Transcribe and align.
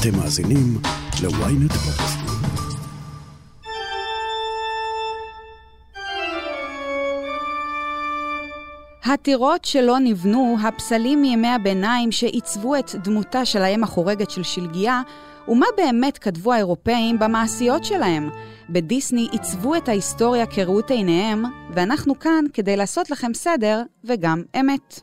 אתם 0.00 0.16
מאזינים 0.16 0.78
ל-ynet 1.22 1.72
פודקאסט. 1.72 2.18
הטירות 9.04 9.64
שלא 9.64 9.98
נבנו, 9.98 10.56
הפסלים 10.64 11.20
מימי 11.20 11.48
הביניים 11.48 12.12
שעיצבו 12.12 12.76
את 12.76 12.94
דמותה 12.94 13.44
של 13.44 13.62
האם 13.62 13.84
החורגת 13.84 14.30
של 14.30 14.42
שלגיה, 14.42 15.02
ומה 15.48 15.66
באמת 15.76 16.18
כתבו 16.18 16.52
האירופאים 16.52 17.18
במעשיות 17.18 17.84
שלהם. 17.84 18.30
בדיסני 18.70 19.28
עיצבו 19.32 19.74
את 19.74 19.88
ההיסטוריה 19.88 20.46
כראות 20.46 20.90
עיניהם, 20.90 21.44
ואנחנו 21.74 22.18
כאן 22.18 22.44
כדי 22.52 22.76
לעשות 22.76 23.10
לכם 23.10 23.34
סדר 23.34 23.82
וגם 24.04 24.42
אמת. 24.60 25.00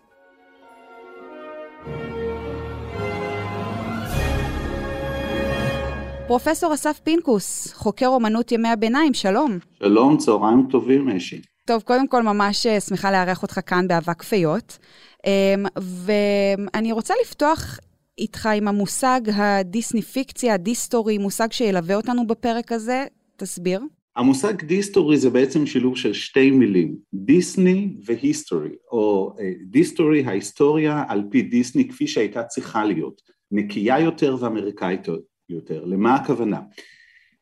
פרופסור 6.27 6.73
אסף 6.73 6.99
פינקוס, 7.03 7.73
חוקר 7.73 8.07
אומנות 8.07 8.51
ימי 8.51 8.67
הביניים, 8.67 9.13
שלום. 9.13 9.57
שלום, 9.79 10.17
צהריים 10.17 10.67
טובים, 10.69 11.07
משי. 11.07 11.41
טוב, 11.65 11.81
קודם 11.81 12.07
כל 12.07 12.23
ממש 12.23 12.65
אה, 12.65 12.79
שמחה 12.79 13.11
לארח 13.11 13.43
אותך 13.43 13.59
כאן 13.65 13.87
באבק 13.87 14.23
פיות. 14.23 14.77
אמ, 15.25 15.65
ואני 15.77 16.91
רוצה 16.91 17.13
לפתוח 17.21 17.79
איתך 18.17 18.49
עם 18.55 18.67
המושג 18.67 19.21
הדיסניפיקציה, 19.33 20.01
ה 20.01 20.53
Distory, 20.53 21.17
מושג 21.17 21.51
שילווה 21.51 21.95
אותנו 21.95 22.27
בפרק 22.27 22.71
הזה. 22.71 23.05
תסביר. 23.37 23.81
המושג 24.15 24.63
Distory 24.63 25.17
זה 25.17 25.29
בעצם 25.29 25.65
שילוב 25.65 25.97
של 25.97 26.13
שתי 26.13 26.51
מילים, 26.51 26.95
דיסני 27.13 27.93
ו 28.05 28.13
history, 28.13 28.75
או 28.91 29.35
אה, 29.39 29.51
Distory, 29.69 30.25
ההיסטוריה 30.25 31.03
על 31.07 31.23
פי 31.31 31.41
דיסני 31.41 31.89
כפי 31.89 32.07
שהייתה 32.07 32.43
צריכה 32.43 32.85
להיות, 32.85 33.21
נקייה 33.51 33.99
יותר 33.99 34.35
ואמריקאית 34.39 35.07
יותר. 35.49 35.85
למה 35.85 36.15
הכוונה? 36.15 36.61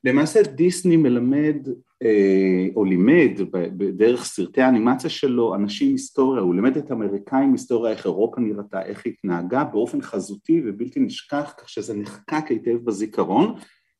למעשה 0.03 0.41
דיסני 0.43 0.97
מלמד 0.97 1.67
אה, 2.03 2.67
או 2.75 2.85
לימד 2.85 3.31
בדרך 3.51 4.25
סרטי 4.25 4.61
האנימציה 4.61 5.09
שלו 5.09 5.55
אנשים 5.55 5.91
היסטוריה, 5.91 6.41
הוא 6.41 6.55
לימד 6.55 6.77
את 6.77 6.91
האמריקאים 6.91 7.51
היסטוריה 7.51 7.91
איך 7.91 8.05
אירופה 8.05 8.41
נראתה, 8.41 8.81
איך 8.81 9.01
היא 9.05 9.13
התנהגה 9.13 9.63
באופן 9.63 10.01
חזותי 10.01 10.61
ובלתי 10.65 10.99
נשכח 10.99 11.53
כך 11.57 11.69
שזה 11.69 11.97
נחקק 11.97 12.45
היטב 12.49 12.77
בזיכרון 12.83 13.55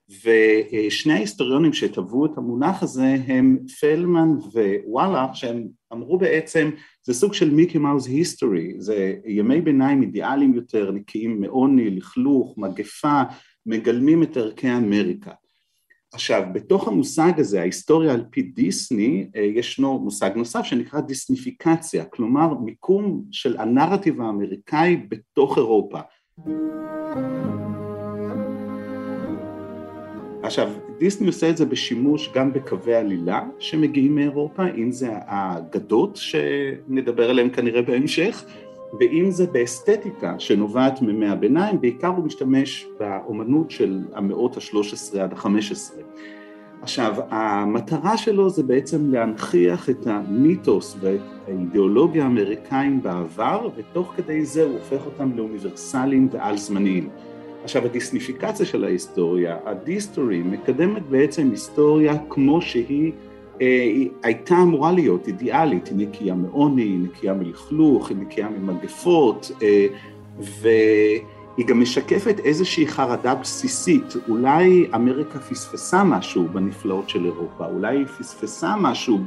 ושני 0.09 1.13
ההיסטוריונים 1.13 1.73
שטבעו 1.73 2.25
את 2.25 2.37
המונח 2.37 2.83
הזה 2.83 3.15
הם 3.27 3.57
פלמן 3.79 4.29
ווואלה 4.53 5.27
שהם 5.33 5.67
אמרו 5.93 6.17
בעצם 6.17 6.69
זה 7.03 7.13
סוג 7.13 7.33
של 7.33 7.49
מיקי 7.49 7.77
מאוס 7.77 8.07
היסטורי, 8.07 8.73
זה 8.77 9.15
ימי 9.25 9.61
ביניים 9.61 10.01
אידיאליים 10.01 10.53
יותר, 10.53 10.91
נקיים 10.91 11.41
מעוני, 11.41 11.89
לכלוך, 11.89 12.57
מגפה, 12.57 13.21
מגלמים 13.65 14.23
את 14.23 14.37
ערכי 14.37 14.71
אמריקה. 14.71 15.31
עכשיו, 16.13 16.43
בתוך 16.53 16.87
המושג 16.87 17.31
הזה, 17.39 17.59
ההיסטוריה 17.59 18.13
על 18.13 18.23
פי 18.29 18.41
דיסני, 18.41 19.27
אה, 19.35 19.41
ישנו 19.41 19.99
מושג 19.99 20.31
נוסף 20.35 20.63
שנקרא 20.63 20.99
דיסניפיקציה, 21.01 22.05
כלומר 22.05 22.53
מיקום 22.53 23.23
של 23.31 23.57
הנרטיב 23.57 24.21
האמריקאי 24.21 24.97
בתוך 25.09 25.57
אירופה. 25.57 25.99
עכשיו, 30.43 30.71
דיסני 30.99 31.27
עושה 31.27 31.49
את 31.49 31.57
זה 31.57 31.65
בשימוש 31.65 32.29
גם 32.35 32.53
בקווי 32.53 32.95
עלילה 32.95 33.43
שמגיעים 33.59 34.15
מאירופה, 34.15 34.63
אם 34.77 34.91
זה 34.91 35.09
האגדות 35.11 36.15
שנדבר 36.15 37.29
עליהן 37.29 37.49
כנראה 37.49 37.81
בהמשך, 37.81 38.45
ואם 38.99 39.31
זה 39.31 39.47
באסתטיקה 39.47 40.35
שנובעת 40.39 41.01
מימי 41.01 41.27
הביניים, 41.27 41.81
בעיקר 41.81 42.07
הוא 42.07 42.25
משתמש 42.25 42.87
באומנות 42.99 43.71
של 43.71 44.03
המאות 44.13 44.57
ה-13 44.57 45.19
עד 45.19 45.33
ה-15. 45.33 46.01
עכשיו, 46.81 47.15
המטרה 47.29 48.17
שלו 48.17 48.49
זה 48.49 48.63
בעצם 48.63 49.11
להנכיח 49.11 49.89
את 49.89 50.07
המיתוס 50.07 50.97
ואת 50.99 51.19
האידיאולוגיה 51.47 52.23
האמריקאים 52.23 53.03
בעבר, 53.03 53.69
ותוך 53.75 54.13
כדי 54.17 54.45
זה 54.45 54.63
הוא 54.63 54.73
הופך 54.73 55.05
אותם 55.05 55.37
לאוניברסליים 55.37 56.27
ועל 56.31 56.57
זמניים. 56.57 57.09
עכשיו, 57.63 57.85
הדיסניפיקציה 57.85 58.65
של 58.65 58.83
ההיסטוריה, 58.83 59.57
הדיסטורי, 59.65 60.41
מקדמת 60.41 61.05
בעצם 61.09 61.49
היסטוריה 61.51 62.13
כמו 62.29 62.61
שהיא 62.61 62.85
היא 62.89 63.11
הייתה 64.23 64.55
אמורה 64.55 64.91
להיות 64.91 65.27
אידיאלית, 65.27 65.87
היא 65.87 65.97
נקייה 65.97 66.35
מעוני, 66.35 66.81
היא 66.81 66.99
נקייה 66.99 67.33
מלכלוך, 67.33 68.09
היא 68.09 68.17
נקייה 68.17 68.49
ממגפות, 68.49 69.51
אה, 69.61 69.87
והיא 70.39 71.65
גם 71.67 71.81
משקפת 71.81 72.39
איזושהי 72.39 72.87
חרדה 72.87 73.35
בסיסית, 73.35 74.13
אולי 74.29 74.87
אמריקה 74.95 75.39
פספסה 75.39 76.03
משהו 76.03 76.47
בנפלאות 76.53 77.09
של 77.09 77.25
אירופה, 77.25 77.65
אולי 77.65 77.97
היא 77.97 78.05
פספסה 78.05 78.75
משהו 78.75 79.19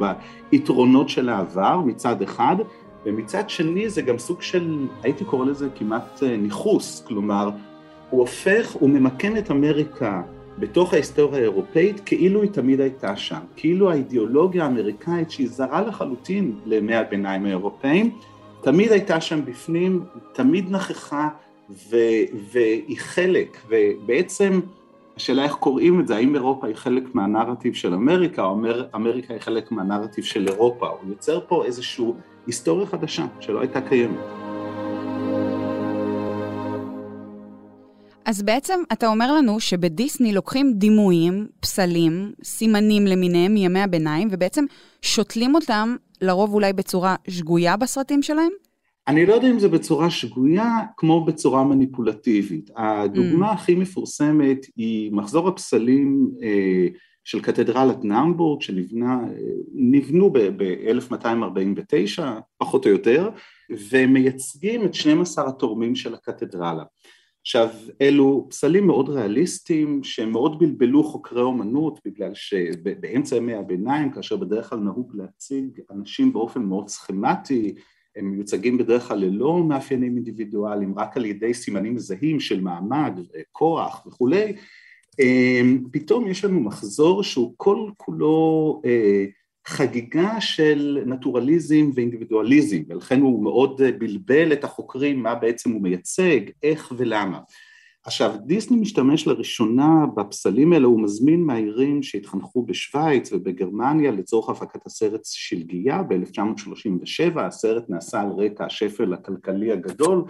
ביתרונות 0.51 1.09
של 1.09 1.29
העבר 1.29 1.81
מצד 1.81 2.23
אחד, 2.23 2.57
ומצד 3.07 3.51
שני 3.51 3.89
זה 3.89 4.03
גם 4.03 4.19
סוג 4.19 4.43
של, 4.43 4.87
הייתי 5.03 5.25
קורא 5.25 5.47
לזה 5.47 5.69
כמעט 5.75 6.23
אה, 6.23 6.37
ניכוס, 6.37 7.05
כלומר, 7.07 7.51
הוא 8.11 8.21
הופך, 8.21 8.73
הוא 8.73 8.91
ממקם 8.91 9.37
את 9.37 9.51
אמריקה 9.51 10.23
בתוך 10.59 10.93
ההיסטוריה 10.93 11.39
האירופאית 11.39 12.01
כאילו 12.01 12.43
היא 12.43 12.51
תמיד 12.51 12.81
הייתה 12.81 13.17
שם, 13.17 13.41
כאילו 13.57 13.91
האידיאולוגיה 13.91 14.65
האמריקאית 14.65 15.31
שהיא 15.31 15.49
זרה 15.49 15.81
לחלוטין 15.83 16.55
לימי 16.67 16.95
הביניים 16.95 17.47
האירופאים, 17.47 18.11
תמיד 18.61 18.93
הייתה 18.93 19.21
שם 19.21 19.45
בפנים, 19.45 20.05
תמיד 20.33 20.71
נכחה 20.71 21.29
ו- 21.71 22.25
והיא 22.53 22.99
חלק, 22.99 23.57
ובעצם 23.69 24.61
השאלה 25.17 25.45
איך 25.45 25.55
קוראים 25.55 26.01
את 26.01 26.09
זה, 26.09 26.17
האם 26.17 26.35
אירופה 26.35 26.67
היא 26.67 26.75
חלק 26.75 27.15
מהנרטיב 27.15 27.75
של 27.75 27.95
אמריקה, 27.95 28.45
או 28.45 28.53
אמר, 28.53 28.87
אמריקה 28.95 29.35
היא 29.35 29.41
חלק 29.41 29.73
מהנרטיב 29.73 30.25
של 30.25 30.49
אירופה, 30.49 30.89
הוא 30.89 31.11
יוצר 31.11 31.41
פה 31.49 31.65
איזושהי 31.65 32.07
היסטוריה 32.47 32.87
חדשה 32.87 33.27
שלא 33.41 33.61
הייתה 33.61 33.81
קיימת. 33.81 34.48
אז 38.29 38.43
בעצם 38.43 38.81
אתה 38.93 39.07
אומר 39.07 39.33
לנו 39.33 39.61
שבדיסני 39.61 40.33
לוקחים 40.33 40.73
דימויים, 40.73 41.47
פסלים, 41.61 42.33
סימנים 42.45 43.07
למיניהם 43.07 43.55
מימי 43.55 43.81
הביניים, 43.81 44.29
ובעצם 44.31 44.65
שותלים 45.03 45.55
אותם 45.55 45.97
לרוב 46.21 46.55
אולי 46.55 46.73
בצורה 46.73 47.17
שגויה 47.29 47.77
בסרטים 47.77 48.23
שלהם? 48.23 48.51
אני 49.09 49.27
לא 49.27 49.35
יודע 49.35 49.51
אם 49.51 49.59
זה 49.59 49.69
בצורה 49.69 50.11
שגויה, 50.11 50.79
כמו 50.97 51.25
בצורה 51.25 51.65
מניפולטיבית. 51.65 52.71
הדוגמה 52.77 53.51
mm. 53.51 53.55
הכי 53.55 53.75
מפורסמת 53.75 54.67
היא 54.77 55.13
מחזור 55.13 55.49
הפסלים 55.49 56.31
אה, 56.43 56.87
של 57.25 57.41
קתדרלת 57.41 58.05
נאמבורג, 58.05 58.63
שנבנו 58.63 60.31
ב-1249, 60.33 62.23
פחות 62.59 62.87
או 62.87 62.91
יותר, 62.91 63.31
ומייצגים 63.91 64.85
את 64.85 64.95
12 64.95 65.49
התורמים 65.49 65.95
של 65.95 66.15
הקתדרלה. 66.15 66.85
עכשיו 67.49 67.69
אלו 68.01 68.47
פסלים 68.51 68.87
מאוד 68.87 69.09
ריאליסטיים 69.09 70.05
שהם 70.05 70.31
מאוד 70.31 70.59
בלבלו 70.59 71.05
חוקרי 71.05 71.43
אומנות 71.43 72.01
בגלל 72.05 72.35
שבאמצע 72.35 73.37
ימי 73.37 73.55
הביניים 73.55 74.11
כאשר 74.11 74.37
בדרך 74.37 74.71
כלל 74.71 74.79
נהוג 74.79 75.13
להציג 75.15 75.81
אנשים 75.91 76.33
באופן 76.33 76.63
מאוד 76.63 76.89
סכמטי 76.89 77.75
הם 78.17 78.31
מיוצגים 78.31 78.79
בדרך 78.79 79.09
כלל 79.09 79.19
ללא 79.19 79.65
מאפיינים 79.65 80.17
אינדיבידואליים 80.17 80.99
רק 80.99 81.17
על 81.17 81.25
ידי 81.25 81.55
סימנים 81.55 81.95
מזהים 81.95 82.41
של 82.41 82.61
מעמד, 82.61 83.21
כוח 83.53 84.07
וכולי 84.07 84.57
אמ, 85.19 85.85
פתאום 85.93 86.29
יש 86.29 86.45
לנו 86.45 86.61
מחזור 86.61 87.23
שהוא 87.23 87.55
כל 87.57 87.91
כולו 87.97 88.81
אה, 88.85 89.25
חגיגה 89.69 90.41
של 90.41 91.03
נטורליזם 91.07 91.91
ואינדיבידואליזם 91.95 92.79
ולכן 92.89 93.21
הוא 93.21 93.43
מאוד 93.45 93.83
בלבל 93.99 94.53
את 94.53 94.65
החוקרים 94.65 95.23
מה 95.23 95.35
בעצם 95.35 95.71
הוא 95.71 95.83
מייצג, 95.83 96.41
איך 96.63 96.93
ולמה. 96.97 97.41
עכשיו 98.05 98.35
דיסני 98.47 98.77
משתמש 98.77 99.27
לראשונה 99.27 100.07
בפסלים 100.17 100.73
האלה, 100.73 100.87
הוא 100.87 101.03
מזמין 101.03 101.43
מהעירים 101.43 102.03
שהתחנכו 102.03 102.63
בשוויץ 102.63 103.33
ובגרמניה 103.33 104.11
לצורך 104.11 104.49
הפקת 104.49 104.87
הסרט 104.87 105.21
שלגיה 105.25 106.03
ב-1937, 106.03 107.41
הסרט 107.41 107.91
נעשה 107.91 108.21
על 108.21 108.29
רקע 108.29 108.65
השפל 108.65 109.13
הכלכלי 109.13 109.73
הגדול 109.73 110.25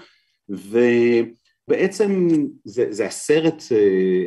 ובעצם 0.49 2.29
זה, 2.65 2.87
זה 2.91 3.07
הסרט, 3.07 3.63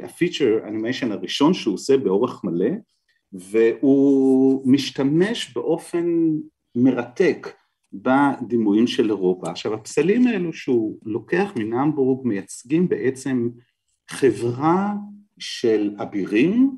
הפיצ'ר 0.03 0.59
uh, 0.63 0.67
אנימיישן 0.67 1.11
הראשון 1.11 1.53
שהוא 1.53 1.73
עושה 1.73 1.97
באורך 1.97 2.43
מלא 2.43 2.69
והוא 3.33 4.61
משתמש 4.65 5.53
באופן 5.53 6.05
מרתק 6.75 7.47
בדימויים 7.93 8.87
של 8.87 9.09
אירופה. 9.09 9.51
עכשיו 9.51 9.73
הפסלים 9.73 10.27
האלו 10.27 10.53
שהוא 10.53 10.97
לוקח 11.05 11.51
מנמבורג 11.55 12.27
מייצגים 12.27 12.89
בעצם 12.89 13.49
חברה 14.09 14.93
של 15.39 15.95
אבירים 16.01 16.77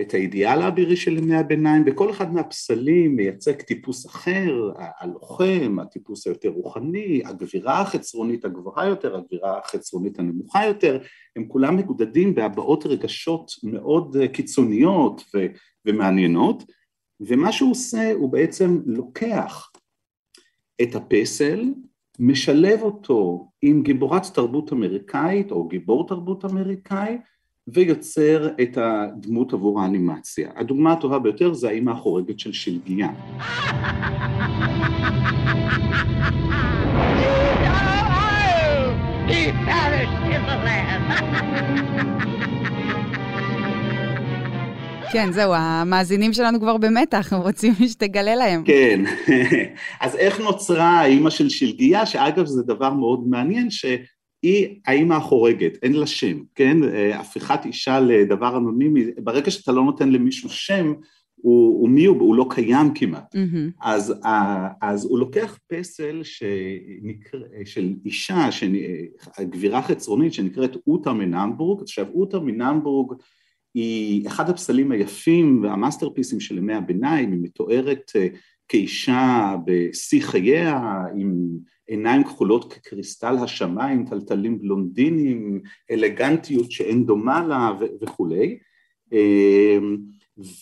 את 0.00 0.14
האידיאל 0.14 0.62
האבירי 0.62 0.96
של 0.96 1.18
ימי 1.18 1.36
הביניים, 1.36 1.84
וכל 1.86 2.10
אחד 2.10 2.34
מהפסלים 2.34 3.16
מייצג 3.16 3.62
טיפוס 3.62 4.06
אחר, 4.06 4.70
הלוחם, 4.76 5.76
הטיפוס 5.82 6.26
היותר 6.26 6.48
רוחני, 6.48 7.22
הגבירה 7.24 7.80
החצרונית 7.80 8.44
הגבוהה 8.44 8.86
יותר, 8.86 9.16
הגבירה 9.16 9.58
החצרונית 9.58 10.18
הנמוכה 10.18 10.66
יותר, 10.66 10.98
הם 11.36 11.44
כולם 11.48 11.76
מגודדים 11.76 12.34
בהבעות 12.34 12.86
רגשות 12.86 13.52
מאוד 13.62 14.16
קיצוניות 14.32 15.24
ו- 15.34 15.46
ומעניינות, 15.86 16.62
ומה 17.20 17.52
שהוא 17.52 17.70
עושה 17.70 18.12
הוא 18.12 18.32
בעצם 18.32 18.80
לוקח 18.86 19.70
את 20.82 20.94
הפסל, 20.94 21.64
משלב 22.18 22.82
אותו 22.82 23.48
עם 23.62 23.82
גיבורת 23.82 24.22
תרבות 24.34 24.72
אמריקאית 24.72 25.50
או 25.50 25.68
גיבור 25.68 26.08
תרבות 26.08 26.44
אמריקאי 26.44 27.18
ויוצר 27.68 28.48
את 28.62 28.78
הדמות 28.80 29.52
עבור 29.52 29.80
האנימציה. 29.80 30.50
הדוגמה 30.56 30.92
הטובה 30.92 31.18
ביותר 31.18 31.52
זה 31.52 31.68
האימא 31.68 31.90
החורגת 31.90 32.38
של 32.38 32.52
שלגיה. 32.52 33.08
כן, 45.12 45.32
זהו, 45.32 45.54
המאזינים 45.54 46.32
שלנו 46.32 46.60
כבר 46.60 46.76
במתח, 46.76 47.32
הם 47.32 47.40
רוצים 47.40 47.74
שתגלה 47.92 48.34
להם. 48.34 48.64
כן, 48.64 49.00
אז 50.00 50.16
איך 50.16 50.40
נוצרה 50.40 51.00
האימא 51.00 51.30
של 51.30 51.48
שלגיה, 51.48 52.06
שאגב 52.06 52.46
זה 52.46 52.62
דבר 52.62 52.92
מאוד 52.92 53.28
מעניין, 53.28 53.70
שהיא 54.44 54.80
האימא 54.86 55.14
החורגת, 55.14 55.78
אין 55.82 55.92
לה 55.92 56.06
שם, 56.06 56.38
כן? 56.54 56.76
הפיכת 57.14 57.60
אישה 57.64 58.00
לדבר 58.00 58.56
אנונימי, 58.56 59.04
ברגע 59.18 59.50
שאתה 59.50 59.72
לא 59.72 59.84
נותן 59.84 60.10
למישהו 60.10 60.48
שם, 60.48 60.92
הוא, 61.34 61.80
הוא 61.80 61.88
מי 61.88 62.04
הוא? 62.04 62.20
הוא 62.20 62.34
לא 62.34 62.46
קיים 62.50 62.94
כמעט. 62.94 63.34
Mm-hmm. 63.34 63.82
אז, 63.82 64.14
אז 64.82 65.04
הוא 65.04 65.18
לוקח 65.18 65.58
פסל 65.66 66.22
שנקרא, 66.22 67.40
של 67.64 67.94
אישה, 68.04 68.48
גבירה 69.40 69.82
חצרונית 69.82 70.32
שנקראת 70.32 70.76
אוטה 70.86 71.12
מנמבורג, 71.12 71.82
עכשיו 71.82 72.06
אוטה 72.14 72.40
מנמבורג 72.40 73.12
היא 73.74 74.28
אחד 74.28 74.50
הפסלים 74.50 74.92
היפים 74.92 75.62
והמאסטרפיסים 75.62 76.40
של 76.40 76.58
ימי 76.58 76.74
הביניים, 76.74 77.32
היא 77.32 77.40
מתוארת 77.42 78.12
אה, 78.16 78.26
כאישה 78.68 79.54
בשיא 79.66 80.22
חייה, 80.22 81.02
עם 81.16 81.34
עיניים 81.86 82.24
כחולות 82.24 82.72
כקריסטל 82.72 83.36
השמיים, 83.42 84.06
טלטלים 84.06 84.58
בלונדינים, 84.58 85.60
אלגנטיות 85.90 86.70
שאין 86.70 87.06
דומה 87.06 87.46
לה 87.46 87.70
וכולי. 88.00 88.58
אמ, 89.12 89.96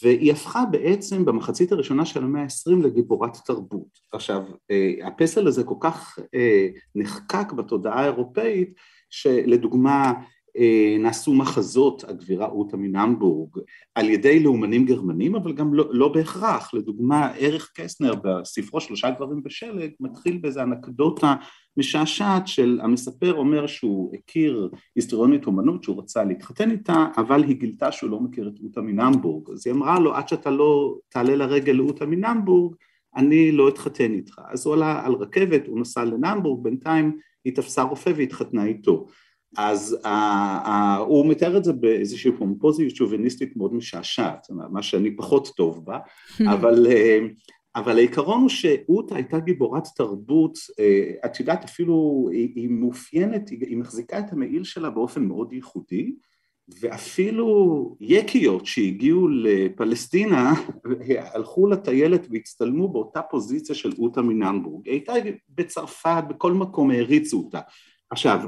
והיא 0.02 0.32
הפכה 0.32 0.64
בעצם 0.70 1.24
במחצית 1.24 1.72
הראשונה 1.72 2.06
של 2.06 2.24
המאה 2.24 2.42
העשרים 2.42 2.82
לגיבורת 2.82 3.36
תרבות. 3.44 3.98
עכשיו, 4.12 4.42
אה, 4.70 5.06
הפסל 5.06 5.46
הזה 5.46 5.64
כל 5.64 5.74
כך 5.80 6.18
אה, 6.34 6.68
נחקק 6.94 7.52
בתודעה 7.52 8.00
האירופאית, 8.00 8.74
שלדוגמה 9.10 10.12
נעשו 10.98 11.34
מחזות 11.34 12.04
הגבירה 12.08 12.46
אוטה 12.46 12.76
מנמבורג 12.76 13.50
על 13.94 14.10
ידי 14.10 14.40
לאומנים 14.40 14.84
גרמנים 14.84 15.34
אבל 15.34 15.52
גם 15.52 15.74
לא, 15.74 15.84
לא 15.90 16.08
בהכרח, 16.08 16.74
לדוגמה 16.74 17.30
ערך 17.38 17.72
קסנר 17.74 18.14
בספרו 18.24 18.80
שלושה 18.80 19.10
גברים 19.10 19.42
בשלג 19.42 19.90
מתחיל 20.00 20.38
באיזה 20.38 20.62
אנקדוטה 20.62 21.34
משעשעת 21.76 22.48
של 22.48 22.80
המספר 22.82 23.34
אומר 23.34 23.66
שהוא 23.66 24.14
הכיר 24.14 24.70
היסטוריונית 24.96 25.46
אומנות 25.46 25.82
שהוא 25.82 26.02
רצה 26.02 26.24
להתחתן 26.24 26.70
איתה 26.70 27.06
אבל 27.16 27.44
היא 27.44 27.56
גילתה 27.56 27.92
שהוא 27.92 28.10
לא 28.10 28.20
מכיר 28.20 28.48
את 28.48 28.60
אוטה 28.64 28.80
מנמבורג 28.80 29.50
אז 29.50 29.66
היא 29.66 29.74
אמרה 29.74 30.00
לו 30.00 30.14
עד 30.14 30.28
שאתה 30.28 30.50
לא 30.50 30.98
תעלה 31.08 31.36
לרגל 31.36 31.72
לאוטה 31.72 32.06
מנמבורג 32.06 32.74
אני 33.16 33.52
לא 33.52 33.68
אתחתן 33.68 34.12
איתך. 34.12 34.40
אז 34.50 34.66
הוא 34.66 34.74
עלה 34.74 35.06
על 35.06 35.12
רכבת 35.12 35.66
הוא 35.66 35.80
נסע 35.80 36.04
לנמבורג 36.04 36.64
בינתיים 36.64 37.18
היא 37.44 37.56
תפסה 37.56 37.82
רופא 37.82 38.12
והתחתנה 38.16 38.64
איתו 38.64 39.06
אז 39.56 39.96
uh, 40.02 40.06
uh, 40.66 40.98
הוא 40.98 41.26
מתאר 41.26 41.56
את 41.56 41.64
זה 41.64 41.72
באיזושהי 41.72 42.32
פומפוזיות 42.38 42.96
שוביניסטית 42.96 43.56
מאוד 43.56 43.74
משעשעת, 43.74 44.46
מה 44.50 44.82
שאני 44.82 45.16
פחות 45.16 45.52
טוב 45.56 45.84
בה, 45.84 45.98
אבל, 46.54 46.86
uh, 46.86 47.52
אבל 47.76 47.96
העיקרון 47.96 48.40
הוא 48.40 48.48
שאותה 48.48 49.14
הייתה 49.14 49.40
גיבורת 49.40 49.84
תרבות, 49.96 50.58
את 51.24 51.40
יודעת 51.40 51.64
אפילו 51.64 52.28
היא, 52.32 52.52
היא 52.54 52.68
מאופיינת, 52.68 53.48
היא, 53.48 53.66
היא 53.66 53.76
מחזיקה 53.76 54.18
את 54.18 54.32
המעיל 54.32 54.64
שלה 54.64 54.90
באופן 54.90 55.24
מאוד 55.24 55.52
ייחודי, 55.52 56.12
ואפילו 56.80 57.96
יקיות 58.00 58.66
שהגיעו 58.66 59.28
לפלסטינה 59.28 60.52
הלכו 61.34 61.66
לטיילת 61.66 62.26
והצטלמו 62.30 62.88
באותה 62.88 63.22
פוזיציה 63.22 63.74
של 63.74 63.92
אותה 63.98 64.22
מנמבורג, 64.22 64.86
היא 64.86 64.92
הייתה 64.92 65.12
בצרפת, 65.48 66.24
בכל 66.28 66.52
מקום 66.52 66.90
העריצו 66.90 67.38
אותה 67.38 67.60
עכשיו, 68.12 68.40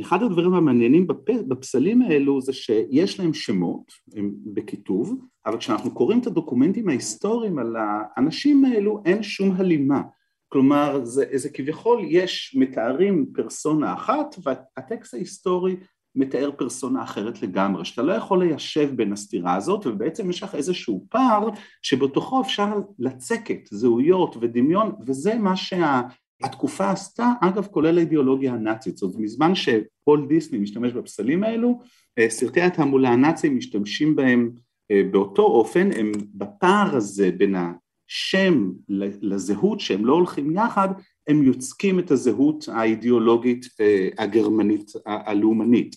אחד 0.00 0.22
הדברים 0.22 0.54
המעניינים 0.54 1.06
בפסלים 1.48 2.02
האלו 2.02 2.40
זה 2.40 2.52
שיש 2.52 3.20
להם 3.20 3.34
שמות 3.34 3.92
הם 4.14 4.32
בכיתוב, 4.54 5.14
אבל 5.46 5.58
כשאנחנו 5.58 5.94
קוראים 5.94 6.18
את 6.18 6.26
הדוקומנטים 6.26 6.88
ההיסטוריים 6.88 7.58
על 7.58 7.76
האנשים 7.78 8.64
האלו 8.64 9.02
אין 9.04 9.22
שום 9.22 9.52
הלימה. 9.56 10.02
כלומר, 10.48 11.04
זה, 11.04 11.24
זה 11.32 11.48
כביכול 11.48 12.00
יש 12.08 12.56
מתארים 12.58 13.26
פרסונה 13.34 13.94
אחת 13.94 14.36
והטקסט 14.42 15.14
ההיסטורי 15.14 15.76
מתאר 16.16 16.50
פרסונה 16.56 17.02
אחרת 17.02 17.42
לגמרי, 17.42 17.84
שאתה 17.84 18.02
לא 18.02 18.12
יכול 18.12 18.44
ליישב 18.44 18.96
בין 18.96 19.12
הסתירה 19.12 19.56
הזאת 19.56 19.86
ובעצם 19.86 20.30
יש 20.30 20.42
לך 20.42 20.54
איזשהו 20.54 21.06
פער 21.10 21.48
שבתוכו 21.82 22.40
אפשר 22.40 22.66
לצקת 22.98 23.60
זהויות 23.70 24.36
ודמיון 24.40 24.92
וזה 25.06 25.34
מה 25.34 25.56
שה... 25.56 26.00
התקופה 26.42 26.90
עשתה, 26.90 27.32
אגב 27.40 27.66
כולל 27.66 27.98
האידיאולוגיה 27.98 28.52
הנאצית, 28.52 28.96
זאת 28.96 29.02
אומרת 29.02 29.24
מזמן 29.24 29.52
שפול 29.54 30.26
דיסני 30.28 30.58
משתמש 30.58 30.92
בפסלים 30.92 31.44
האלו, 31.44 31.80
אה, 32.18 32.30
סרטי 32.30 32.60
התעמולה 32.60 33.08
הנאצים 33.08 33.56
משתמשים 33.56 34.16
בהם 34.16 34.50
אה, 34.90 35.02
באותו 35.10 35.42
אופן, 35.42 35.88
הם 35.96 36.12
בפער 36.34 36.96
הזה 36.96 37.30
בין 37.30 37.54
השם 37.54 38.70
לזהות 39.22 39.80
שהם 39.80 40.06
לא 40.06 40.12
הולכים 40.12 40.56
יחד, 40.56 40.88
הם 41.28 41.42
יוצקים 41.42 41.98
את 41.98 42.10
הזהות 42.10 42.68
האידיאולוגית 42.72 43.66
אה, 43.80 44.08
הגרמנית 44.18 44.92
הלאומנית 45.06 45.96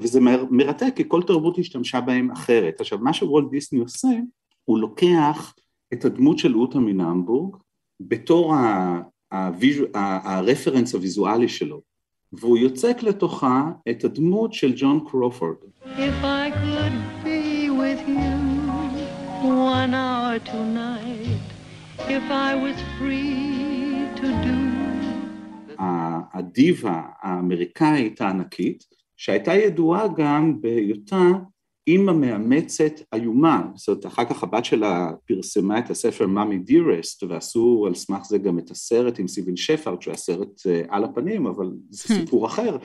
וזה 0.00 0.20
מרתק 0.50 0.92
כי 0.96 1.04
כל 1.08 1.22
תרבות 1.22 1.58
השתמשה 1.58 2.00
בהם 2.00 2.30
אחרת. 2.30 2.80
עכשיו 2.80 2.98
מה 2.98 3.12
שוולט 3.12 3.50
דיסני 3.50 3.78
עושה, 3.78 4.08
הוא 4.64 4.78
לוקח 4.78 5.54
את 5.92 6.04
הדמות 6.04 6.38
של 6.38 6.56
אוטה 6.56 6.78
מנהמבורג 6.78 7.56
בתור 8.00 8.54
הרפרנס 10.24 10.94
הוויזואלי 10.94 11.48
שלו, 11.48 11.80
והוא 12.32 12.58
יוצק 12.58 13.02
לתוכה 13.02 13.70
את 13.90 14.04
הדמות 14.04 14.52
של 14.52 14.72
ג'ון 14.76 15.00
קרופורד. 15.10 15.56
If 15.84 16.24
I 16.24 16.50
could 16.50 17.24
be 17.24 17.70
with 17.70 18.02
you 18.08 18.60
one 19.80 19.94
hour 19.94 20.38
tonight, 20.38 21.40
if 22.16 22.26
I 22.30 22.50
was 22.64 22.76
free 22.98 24.20
to 24.20 24.26
do... 24.44 24.70
הדיבה 26.32 27.02
האמריקאית 27.20 28.20
הענקית, 28.20 28.84
שהייתה 29.16 29.54
ידועה 29.54 30.08
גם 30.16 30.60
בהיותה 30.60 31.22
אימא 31.86 32.12
מאמצת 32.12 32.92
איומה, 33.14 33.62
זאת 33.74 33.88
אומרת 33.88 34.06
אחר 34.06 34.24
כך 34.24 34.42
הבת 34.42 34.64
שלה 34.64 35.10
פרסמה 35.26 35.78
את 35.78 35.90
הספר 35.90 36.26
מאמי 36.26 36.58
דירסט 36.58 37.22
ועשו 37.22 37.84
על 37.86 37.94
סמך 37.94 38.24
זה 38.24 38.38
גם 38.38 38.58
את 38.58 38.70
הסרט 38.70 39.18
עם 39.18 39.28
סיביל 39.28 39.56
שפרד 39.56 40.02
שהוא 40.02 40.14
הסרט 40.14 40.66
אה, 40.66 40.82
על 40.88 41.04
הפנים 41.04 41.46
אבל 41.46 41.70
זה 41.90 42.14
hmm. 42.14 42.18
סיפור 42.18 42.46
אחר 42.46 42.76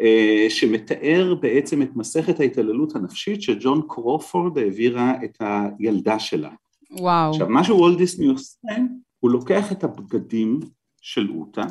אה, 0.00 0.46
שמתאר 0.48 1.34
בעצם 1.40 1.82
את 1.82 1.96
מסכת 1.96 2.40
ההתעללות 2.40 2.96
הנפשית 2.96 3.42
שג'ון 3.42 3.82
קרופורד 3.88 4.58
העבירה 4.58 5.12
את 5.24 5.38
הילדה 5.40 6.18
שלה. 6.18 6.50
וואו. 6.90 7.30
עכשיו 7.30 7.48
מה 7.48 7.64
שוולט 7.64 7.98
דיסני 7.98 8.26
עושה 8.26 8.68
הוא 9.20 9.30
לוקח 9.30 9.72
את 9.72 9.84
הבגדים 9.84 10.60
של 11.00 11.30
אותה, 11.30 11.64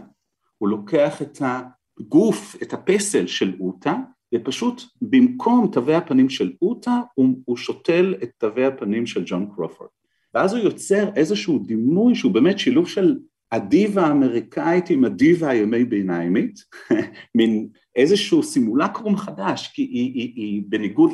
הוא 0.58 0.70
לוקח 0.70 1.22
את 1.22 1.42
הגוף, 1.42 2.56
את 2.62 2.74
הפסל 2.74 3.28
של 3.28 3.54
אותה 3.60 3.96
ופשוט 4.36 4.82
במקום 5.02 5.68
תווי 5.72 5.96
הפנים 5.96 6.30
של 6.30 6.52
אוטה 6.62 7.02
הוא, 7.14 7.28
הוא 7.46 7.58
שותל 7.58 8.16
את 8.24 8.30
תווי 8.38 8.66
הפנים 8.66 9.06
של 9.06 9.24
ג'ון 9.26 9.50
קרופורד. 9.56 9.90
ואז 10.34 10.54
הוא 10.54 10.64
יוצר 10.64 11.10
איזשהו 11.16 11.60
דימוי 11.60 12.16
שהוא 12.16 12.32
באמת 12.32 12.60
שילוב 12.60 12.88
של 12.88 13.18
הדיבה 13.52 14.06
האמריקאית 14.06 14.90
עם 14.90 15.06
הדיבה 15.06 15.50
הימי 15.50 15.84
ביניימית, 15.84 16.60
מין 17.36 17.68
איזשהו 17.96 18.44
סימולקרום 18.44 19.18
חדש, 19.18 19.72
כי 19.74 19.82
היא, 19.82 20.14
היא, 20.14 20.34
היא 20.36 20.64
בניגוד 20.68 21.12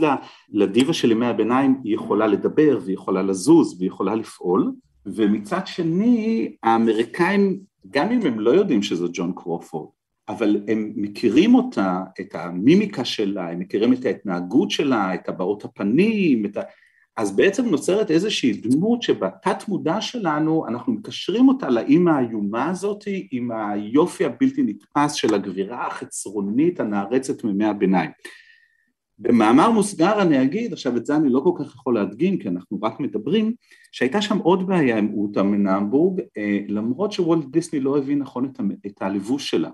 לדיבה 0.50 0.94
של 0.94 1.12
ימי 1.12 1.26
הביניים 1.26 1.82
היא 1.84 1.96
יכולה 1.96 2.28
לדבר 2.28 2.80
והיא 2.82 2.94
יכולה 2.94 3.22
לזוז 3.22 3.76
והיא 3.78 3.88
יכולה 3.88 4.16
לפעול, 4.16 4.72
ומצד 5.06 5.68
שני 5.68 6.52
האמריקאים 6.64 7.60
גם 7.90 8.12
אם 8.12 8.22
הם 8.22 8.40
לא 8.40 8.50
יודעים 8.50 8.84
שזו 8.84 9.08
ג'ון 9.14 9.32
קרופורד 9.36 9.90
אבל 10.32 10.64
הם 10.68 10.92
מכירים 10.96 11.56
אותה, 11.56 12.04
את 12.22 12.36
המימיקה 12.36 13.06
שלה, 13.06 13.50
הם 13.50 13.60
מכירים 13.60 13.94
את 13.94 14.06
ההתנהגות 14.06 14.72
שלה, 14.72 15.14
את 15.14 15.30
הבעות 15.30 15.66
הפנים, 15.66 16.46
את 16.46 16.58
ה... 16.58 16.62
אז 17.18 17.36
בעצם 17.36 17.66
נוצרת 17.70 18.12
איזושהי 18.12 18.54
דמות 18.54 19.02
שבתת 19.02 19.68
מודע 19.68 20.02
שלנו 20.02 20.68
אנחנו 20.68 20.94
מקשרים 20.94 21.48
אותה 21.48 21.70
לאימא 21.70 22.10
האיומה 22.10 22.70
הזאת 22.70 23.04
עם 23.32 23.52
היופי 23.52 24.26
הבלתי 24.26 24.64
נתפס 24.64 25.14
של 25.14 25.34
הגבירה 25.34 25.88
החצרונית 25.88 26.80
הנערצת 26.80 27.44
מימי 27.44 27.66
הביניים. 27.66 28.12
במאמר 29.20 29.72
מוסגר 29.72 30.22
אני 30.22 30.44
אגיד, 30.44 30.74
עכשיו 30.74 30.98
את 30.98 31.06
זה 31.06 31.16
אני 31.16 31.30
לא 31.30 31.40
כל 31.40 31.64
כך 31.64 31.76
יכול 31.76 31.96
להדגים 31.96 32.38
כי 32.38 32.50
אנחנו 32.50 32.80
רק 32.82 33.00
מדברים, 33.00 33.54
שהייתה 33.92 34.22
שם 34.22 34.38
עוד 34.38 34.68
בעיה 34.68 34.98
עם 34.98 35.14
אוטה 35.14 35.44
מנהמבורג, 35.44 36.22
אה, 36.38 36.60
למרות 36.68 37.12
שוולט 37.12 37.46
דיסני 37.46 37.80
לא 37.80 37.98
הבין 37.98 38.20
נכון 38.20 38.52
את 38.86 39.02
הלבוש 39.02 39.50
שלה. 39.50 39.70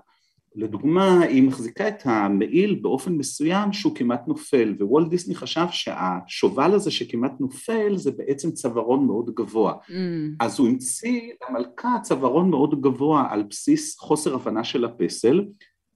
לדוגמה, 0.54 1.20
היא 1.20 1.42
מחזיקה 1.42 1.88
את 1.88 2.02
המעיל 2.04 2.74
באופן 2.82 3.12
מסוים 3.12 3.72
שהוא 3.72 3.94
כמעט 3.94 4.28
נופל, 4.28 4.74
ווולט 4.80 5.08
דיסני 5.08 5.34
חשב 5.34 5.66
שהשובל 5.70 6.74
הזה 6.74 6.90
שכמעט 6.90 7.40
נופל 7.40 7.96
זה 7.96 8.10
בעצם 8.10 8.50
צווארון 8.50 9.06
מאוד 9.06 9.34
גבוה. 9.34 9.72
Mm. 9.72 9.92
אז 10.40 10.58
הוא 10.58 10.68
המציא 10.68 11.32
למלכה 11.48 11.96
צווארון 12.02 12.50
מאוד 12.50 12.80
גבוה 12.80 13.26
על 13.30 13.42
בסיס 13.42 13.98
חוסר 13.98 14.34
הבנה 14.34 14.64
של 14.64 14.84
הפסל, 14.84 15.44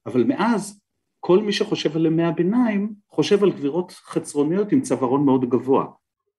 אבל 0.05 0.23
מאז 0.23 0.81
כל 1.19 1.39
מי 1.39 1.53
שחושב 1.53 1.95
על 1.95 2.05
ימי 2.05 2.23
הביניים 2.23 2.93
חושב 3.09 3.43
על 3.43 3.51
גבירות 3.51 3.91
חצרוניות 3.91 4.71
עם 4.71 4.81
צווארון 4.81 5.25
מאוד 5.25 5.49
גבוה. 5.49 5.85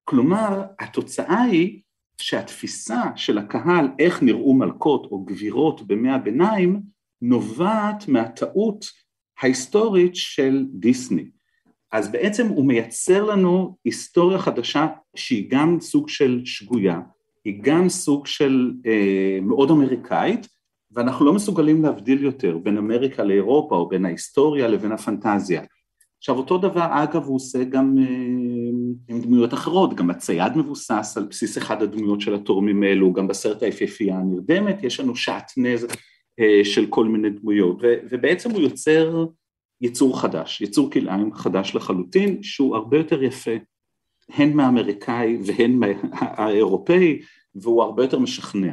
כלומר, 0.05 0.63
התוצאה 0.79 1.43
היא 1.43 1.81
שהתפיסה 2.19 3.03
של 3.17 3.39
הקהל 3.39 3.89
איך 3.99 4.23
נראו 4.23 4.55
מלכות 4.55 5.07
או 5.11 5.25
גבירות 5.25 5.87
בימי 5.87 6.11
הביניים 6.11 6.94
נובעת 7.29 8.09
מהטעות 8.09 8.87
ההיסטורית 9.43 10.17
של 10.17 10.65
דיסני. 10.73 11.25
אז 11.93 12.13
בעצם 12.13 12.47
הוא 12.47 12.67
מייצר 12.67 13.25
לנו 13.25 13.77
היסטוריה 13.85 14.39
חדשה 14.39 14.87
שהיא 15.17 15.51
גם 15.51 15.81
סוג 15.81 16.09
של 16.09 16.41
שגויה, 16.45 17.01
היא 17.45 17.59
גם 17.63 17.89
סוג 17.89 18.27
של 18.27 18.73
אה, 18.87 19.39
מאוד 19.43 19.71
אמריקאית, 19.71 20.49
ואנחנו 20.93 21.27
לא 21.27 21.33
מסוגלים 21.33 21.83
להבדיל 21.83 22.25
יותר 22.25 22.59
בין 22.59 22.77
אמריקה 22.77 23.25
לאירופה 23.25 23.77
או 23.77 23.89
בין 23.89 24.05
ההיסטוריה 24.05 24.69
לבין 24.69 24.93
הפנטזיה. 24.93 25.63
עכשיו 26.19 26.37
אותו 26.37 26.59
דבר 26.59 26.87
אגב 26.91 27.25
הוא 27.25 27.37
עושה 27.37 27.65
גם 27.65 27.95
אה, 27.99 28.05
עם 29.09 29.21
דמויות 29.21 29.55
אחרות, 29.55 29.95
גם 29.95 30.11
הצייד 30.11 30.57
מבוסס 30.57 31.15
על 31.17 31.27
בסיס 31.31 31.59
אחד 31.59 31.83
הדמויות 31.83 32.21
של 32.21 32.35
התורמים 32.35 32.83
האלו, 32.83 33.13
גם 33.13 33.29
בסרט 33.29 33.63
היפהפייה 33.63 34.17
הנרדמת 34.17 34.83
יש 34.83 35.01
לנו 35.01 35.17
שעטנז 35.17 35.87
של 36.65 36.87
כל 36.87 37.05
מיני 37.05 37.31
דמויות, 37.31 37.79
ו, 37.83 37.95
ובעצם 38.11 38.51
הוא 38.51 38.61
יוצר 38.61 39.27
יצור 39.81 40.21
חדש, 40.21 40.61
יצור 40.61 40.91
כלאיים 40.91 41.35
חדש 41.35 41.75
לחלוטין, 41.75 42.43
שהוא 42.43 42.77
הרבה 42.77 42.97
יותר 42.97 43.23
יפה, 43.23 43.51
הן 44.29 44.53
מהאמריקאי 44.53 45.39
והן 45.47 45.73
מהאירופאי, 45.73 47.21
והוא 47.55 47.83
הרבה 47.83 48.05
יותר 48.05 48.19
משכנע. 48.19 48.73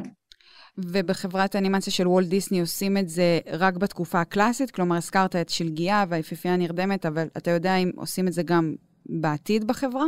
ובחברת 0.78 1.54
האנימציה 1.54 1.92
של 1.92 2.08
וולט 2.08 2.28
דיסני 2.28 2.60
עושים 2.60 2.96
את 2.96 3.08
זה 3.08 3.38
רק 3.52 3.76
בתקופה 3.76 4.20
הקלאסית, 4.20 4.70
כלומר 4.70 4.96
הזכרת 4.96 5.36
את 5.36 5.48
שלגיה 5.48 6.04
והיפיפייה 6.08 6.54
הנרדמת, 6.54 7.06
אבל 7.06 7.26
אתה 7.36 7.50
יודע 7.50 7.76
אם 7.76 7.90
עושים 7.96 8.28
את 8.28 8.32
זה 8.32 8.42
גם 8.42 8.74
בעתיד 9.06 9.66
בחברה? 9.66 10.04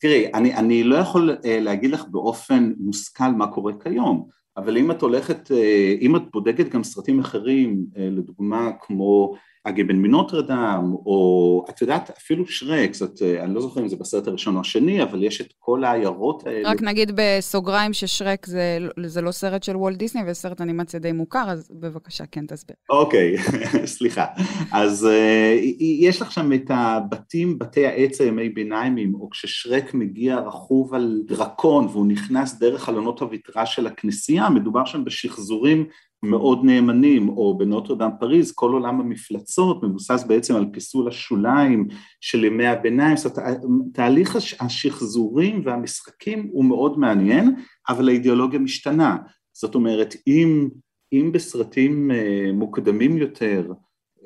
תראי, 0.00 0.32
אני, 0.34 0.54
אני 0.54 0.84
לא 0.84 0.96
יכול 0.96 1.30
uh, 1.30 1.46
להגיד 1.46 1.90
לך 1.90 2.04
באופן 2.10 2.72
מושכל 2.78 3.28
מה 3.28 3.46
קורה 3.46 3.72
כיום, 3.82 4.28
אבל 4.56 4.76
אם 4.76 4.90
את 4.90 5.02
הולכת, 5.02 5.52
אה, 5.52 5.94
אם 6.00 6.16
את 6.16 6.22
בודקת 6.32 6.68
גם 6.68 6.84
סרטים 6.84 7.20
אחרים, 7.20 7.86
אה, 7.96 8.08
לדוגמה 8.10 8.70
כמו 8.80 9.34
אגי 9.68 9.84
בן 9.84 9.96
מנוטרדם, 9.96 10.92
או 11.06 11.64
את 11.70 11.80
יודעת, 11.80 12.10
אפילו 12.18 12.46
שרק, 12.46 12.94
זאת, 12.94 13.22
אה, 13.22 13.44
אני 13.44 13.54
לא 13.54 13.60
זוכר 13.60 13.80
אם 13.80 13.88
זה 13.88 13.96
בסרט 13.96 14.28
הראשון 14.28 14.56
או 14.56 14.60
השני, 14.60 15.02
אבל 15.02 15.24
יש 15.24 15.40
את 15.40 15.52
כל 15.58 15.84
העיירות 15.84 16.46
האלה. 16.46 16.70
רק 16.70 16.82
נגיד 16.82 17.12
בסוגריים 17.14 17.92
ששרק 17.92 18.46
זה, 18.46 18.78
זה 19.06 19.20
לא 19.20 19.30
סרט 19.30 19.62
של 19.62 19.76
וולט 19.76 19.96
דיסני, 19.96 20.20
וסרט 20.26 20.60
אנימציה 20.60 21.00
די 21.00 21.12
מוכר, 21.12 21.44
אז 21.50 21.70
בבקשה, 21.80 22.24
כן, 22.30 22.46
תסביר. 22.46 22.76
אוקיי, 22.90 23.36
סליחה. 23.96 24.26
אז 24.72 25.04
uh, 25.06 25.82
יש 26.00 26.22
לך 26.22 26.32
שם 26.32 26.52
את 26.52 26.70
הבתים, 26.70 27.58
בתי 27.58 27.86
העץ 27.86 28.20
הימי 28.20 28.48
ביניימים, 28.48 29.14
או 29.14 29.30
כששרק 29.30 29.94
מגיע 29.94 30.38
רכוב 30.38 30.94
על 30.94 31.22
דרקון, 31.26 31.86
והוא 31.86 32.06
נכנס 32.06 32.58
דרך 32.58 32.82
חלונות 32.82 33.20
הוויטרה 33.20 33.66
של 33.66 33.86
הכנסייה, 33.86 34.50
מדובר 34.50 34.84
שם 34.84 35.04
בשחזורים 35.04 35.86
מאוד 36.22 36.64
נאמנים, 36.64 37.28
או 37.28 37.58
בנוטרדם 37.58 38.10
פריז, 38.20 38.52
כל 38.52 38.72
עולם 38.72 39.00
המפלצות 39.00 39.82
מבוסס 39.82 40.24
בעצם 40.28 40.56
על 40.56 40.66
פיסול 40.72 41.08
השוליים 41.08 41.88
של 42.20 42.44
ימי 42.44 42.66
הביניים, 42.66 43.16
זאת 43.16 43.38
אומרת, 43.38 43.58
תהליך 43.94 44.36
השחזורים 44.60 45.62
והמשחקים 45.64 46.48
הוא 46.52 46.64
מאוד 46.64 46.98
מעניין, 46.98 47.54
אבל 47.88 48.08
האידיאולוגיה 48.08 48.58
משתנה, 48.58 49.16
זאת 49.52 49.74
אומרת, 49.74 50.14
אם, 50.26 50.68
אם 51.12 51.30
בסרטים 51.32 52.10
אה, 52.10 52.50
מוקדמים 52.52 53.16
יותר 53.16 53.72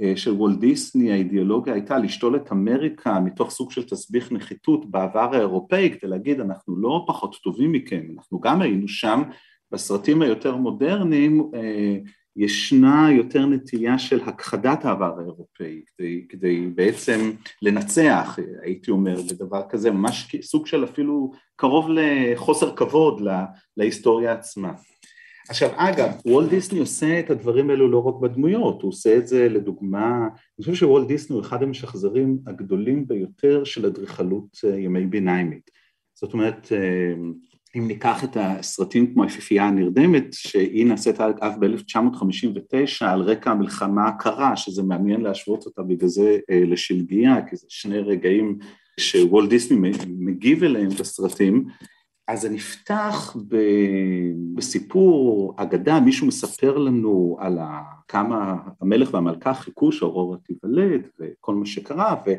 אה, 0.01 0.13
של 0.17 0.31
וולט 0.31 0.59
דיסני 0.59 1.13
האידיאולוגיה 1.13 1.75
הייתה 1.75 1.99
לשתול 1.99 2.37
את 2.37 2.53
אמריקה 2.53 3.21
מתוך 3.21 3.51
סוג 3.51 3.71
של 3.71 3.83
תסביך 3.83 4.33
נחיתות 4.33 4.91
בעבר 4.91 5.35
האירופאי 5.35 5.91
כדי 5.91 6.11
להגיד 6.11 6.41
אנחנו 6.41 6.77
לא 6.77 7.05
פחות 7.07 7.37
טובים 7.43 7.73
מכם, 7.73 8.03
אנחנו 8.17 8.41
גם 8.41 8.63
היינו 8.63 8.89
שם 8.89 9.23
בסרטים 9.73 10.23
היותר 10.23 10.57
מודרניים 10.57 11.51
אה, 11.55 11.99
ישנה 12.37 13.09
יותר 13.13 13.47
נטייה 13.47 13.99
של 13.99 14.21
הכחדת 14.21 14.85
העבר 14.85 15.19
האירופאי 15.19 15.83
כדי, 15.87 16.27
כדי 16.29 16.67
בעצם 16.75 17.31
לנצח, 17.63 18.39
הייתי 18.63 18.91
אומר, 18.91 19.21
בדבר 19.31 19.63
כזה, 19.69 19.91
ממש 19.91 20.37
סוג 20.43 20.67
של 20.67 20.85
אפילו 20.85 21.33
קרוב 21.57 21.87
לחוסר 21.91 22.77
כבוד 22.77 23.21
לה, 23.21 23.45
להיסטוריה 23.77 24.33
עצמה. 24.33 24.73
עכשיו 25.49 25.71
אגב, 25.77 26.11
וולט 26.27 26.51
דיסני 26.51 26.79
עושה 26.79 27.21
את 27.21 27.31
הדברים 27.31 27.71
האלו 27.71 27.91
לא 27.91 27.99
רק 27.99 28.15
בדמויות, 28.21 28.83
הוא 28.83 28.89
עושה 28.89 29.17
את 29.17 29.27
זה 29.27 29.49
לדוגמה, 29.49 30.19
אני 30.19 30.65
חושב 30.65 30.75
שוולט 30.75 31.07
דיסני 31.07 31.37
הוא 31.37 31.43
אחד 31.43 31.63
המשחזרים 31.63 32.39
הגדולים 32.47 33.09
ביותר 33.09 33.65
של 33.65 33.87
אדריכלות 33.87 34.59
אה, 34.65 34.79
ימי 34.79 35.07
ביניימית. 35.07 35.71
זאת 36.15 36.33
אומרת, 36.33 36.73
אה, 36.73 37.15
אם 37.77 37.87
ניקח 37.87 38.25
את 38.25 38.37
הסרטים 38.41 39.15
כמו 39.15 39.23
היפיפייה 39.23 39.65
הנרדמת, 39.65 40.25
שהיא 40.33 40.87
נעשית 40.87 41.21
אגב 41.21 41.53
ב-1959 41.61 43.07
על 43.07 43.21
רקע 43.21 43.51
המלחמה 43.51 44.09
הקרה, 44.09 44.57
שזה 44.57 44.83
מעניין 44.83 45.21
להשוות 45.21 45.67
אותה 45.67 45.83
בגלל 45.83 46.09
זה 46.09 46.39
אה, 46.51 46.63
לשלגיה, 46.67 47.37
כי 47.51 47.57
זה 47.57 47.67
שני 47.69 47.99
רגעים 47.99 48.59
שוולט 49.01 49.49
דיסני 49.49 49.91
מגיב 50.09 50.65
אליהם 50.65 50.89
בסרטים, 50.89 51.67
אז 52.29 52.41
זה 52.41 52.51
נפתח. 52.51 53.37
בסיפור 54.55 55.55
אגדה, 55.57 56.01
מישהו 56.01 56.27
מספר 56.27 56.79
לנו 56.79 57.37
על 57.41 57.59
כמה 58.09 58.57
המלך 58.81 59.15
והמלכה 59.15 59.55
חיכו 59.55 59.93
שאורורה 59.93 60.37
תיוולד 60.39 61.01
וכל 61.21 61.55
מה 61.55 61.67
שקרה, 61.67 62.15
ו... 62.27 62.31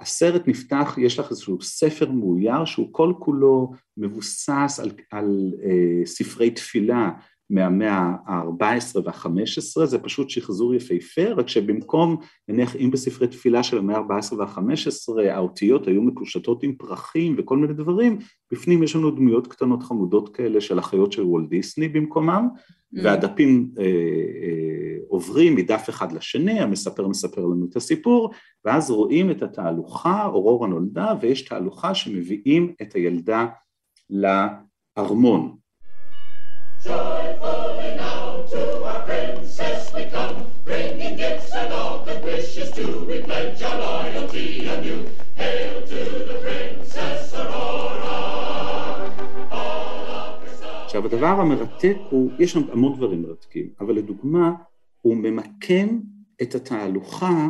הסרט 0.00 0.42
נפתח, 0.48 0.94
יש 0.98 1.18
לך 1.18 1.30
איזשהו 1.30 1.62
ספר 1.62 2.10
מאויר 2.10 2.64
שהוא 2.64 2.88
כל 2.92 3.12
כולו 3.18 3.72
מבוסס 3.96 4.80
על, 4.82 4.90
על 5.10 5.52
אה, 5.64 6.06
ספרי 6.06 6.50
תפילה 6.50 7.10
מהמאה 7.50 8.14
ה-14 8.26 9.00
וה-15, 9.04 9.84
זה 9.84 9.98
פשוט 9.98 10.30
שחזור 10.30 10.74
יפהפה, 10.74 11.32
רק 11.36 11.48
שבמקום, 11.48 12.16
נניח 12.48 12.76
אם 12.76 12.90
בספרי 12.90 13.28
תפילה 13.28 13.62
של 13.62 13.78
המאה 13.78 13.96
ה-14 13.96 14.34
וה-15 14.34 15.20
האותיות 15.30 15.88
היו 15.88 16.02
מקושטות 16.02 16.62
עם 16.62 16.74
פרחים 16.74 17.34
וכל 17.38 17.56
מיני 17.56 17.74
דברים, 17.74 18.18
בפנים 18.52 18.82
יש 18.82 18.96
לנו 18.96 19.10
דמויות 19.10 19.46
קטנות 19.46 19.82
חמודות 19.82 20.36
כאלה 20.36 20.60
של 20.60 20.78
החיות 20.78 21.12
של 21.12 21.22
וולט 21.22 21.48
דיסני 21.48 21.88
במקומם, 21.88 22.48
mm. 22.54 23.00
והדפים 23.02 23.70
אה, 23.78 23.84
אה, 23.84 24.96
עוברים 25.08 25.54
מדף 25.54 25.86
אחד 25.88 26.12
לשני, 26.12 26.60
המספר 26.60 27.08
מספר 27.08 27.40
לנו 27.40 27.66
את 27.70 27.76
הסיפור, 27.76 28.30
ואז 28.64 28.90
רואים 28.90 29.30
את 29.30 29.42
התהלוכה, 29.42 30.26
אורורה 30.26 30.68
נולדה, 30.68 31.14
ויש 31.20 31.42
תהלוכה 31.42 31.94
שמביאים 31.94 32.74
את 32.82 32.94
הילדה 32.94 33.46
לארמון. 34.10 35.56
Joyfully 36.84 37.23
הדבר 51.14 51.40
המרתק 51.40 51.96
הוא, 52.10 52.30
יש 52.38 52.52
שם 52.52 52.70
המון 52.72 52.96
דברים 52.96 53.22
מרתקים, 53.22 53.68
אבל 53.80 53.94
לדוגמה 53.94 54.52
הוא 55.00 55.16
ממקם 55.16 56.00
את 56.42 56.54
התהלוכה 56.54 57.48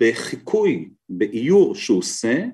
בחיקוי, 0.00 0.88
באיור 1.08 1.74
שהוא 1.74 1.98
עושה 1.98 2.44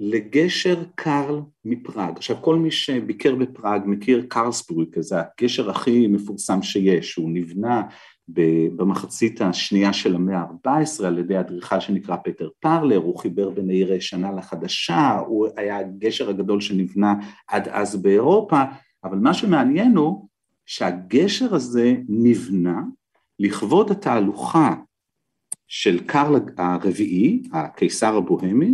לגשר 0.00 0.84
קרל 0.94 1.40
מפראג. 1.64 2.16
עכשיו 2.16 2.36
כל 2.40 2.56
מי 2.56 2.70
שביקר 2.70 3.34
בפראג 3.34 3.82
מכיר 3.86 4.26
קרלסבורג, 4.28 5.00
זה 5.00 5.16
הגשר 5.20 5.70
הכי 5.70 6.06
מפורסם 6.06 6.62
שיש, 6.62 7.14
הוא 7.14 7.30
נבנה 7.30 7.82
במחצית 8.76 9.40
השנייה 9.40 9.92
של 9.92 10.14
המאה 10.14 10.38
ה-14 10.38 11.06
על 11.06 11.18
ידי 11.18 11.40
אדריכל 11.40 11.80
שנקרא 11.80 12.16
פטר 12.24 12.48
פרלר, 12.60 12.96
הוא 12.96 13.18
חיבר 13.18 13.50
בין 13.50 13.70
העיר 13.70 13.92
הישנה 13.92 14.32
לחדשה, 14.32 15.18
הוא 15.26 15.48
היה 15.56 15.78
הגשר 15.78 16.30
הגדול 16.30 16.60
שנבנה 16.60 17.14
עד 17.48 17.68
אז 17.68 18.02
באירופה, 18.02 18.62
אבל 19.06 19.18
מה 19.18 19.34
שמעניין 19.34 19.96
הוא 19.96 20.28
שהגשר 20.66 21.54
הזה 21.54 21.94
נבנה 22.08 22.82
לכבוד 23.38 23.90
התהלוכה 23.90 24.74
של 25.68 26.06
קרל 26.06 26.40
הרביעי, 26.58 27.42
הקיסר 27.52 28.16
הבוהמי, 28.16 28.72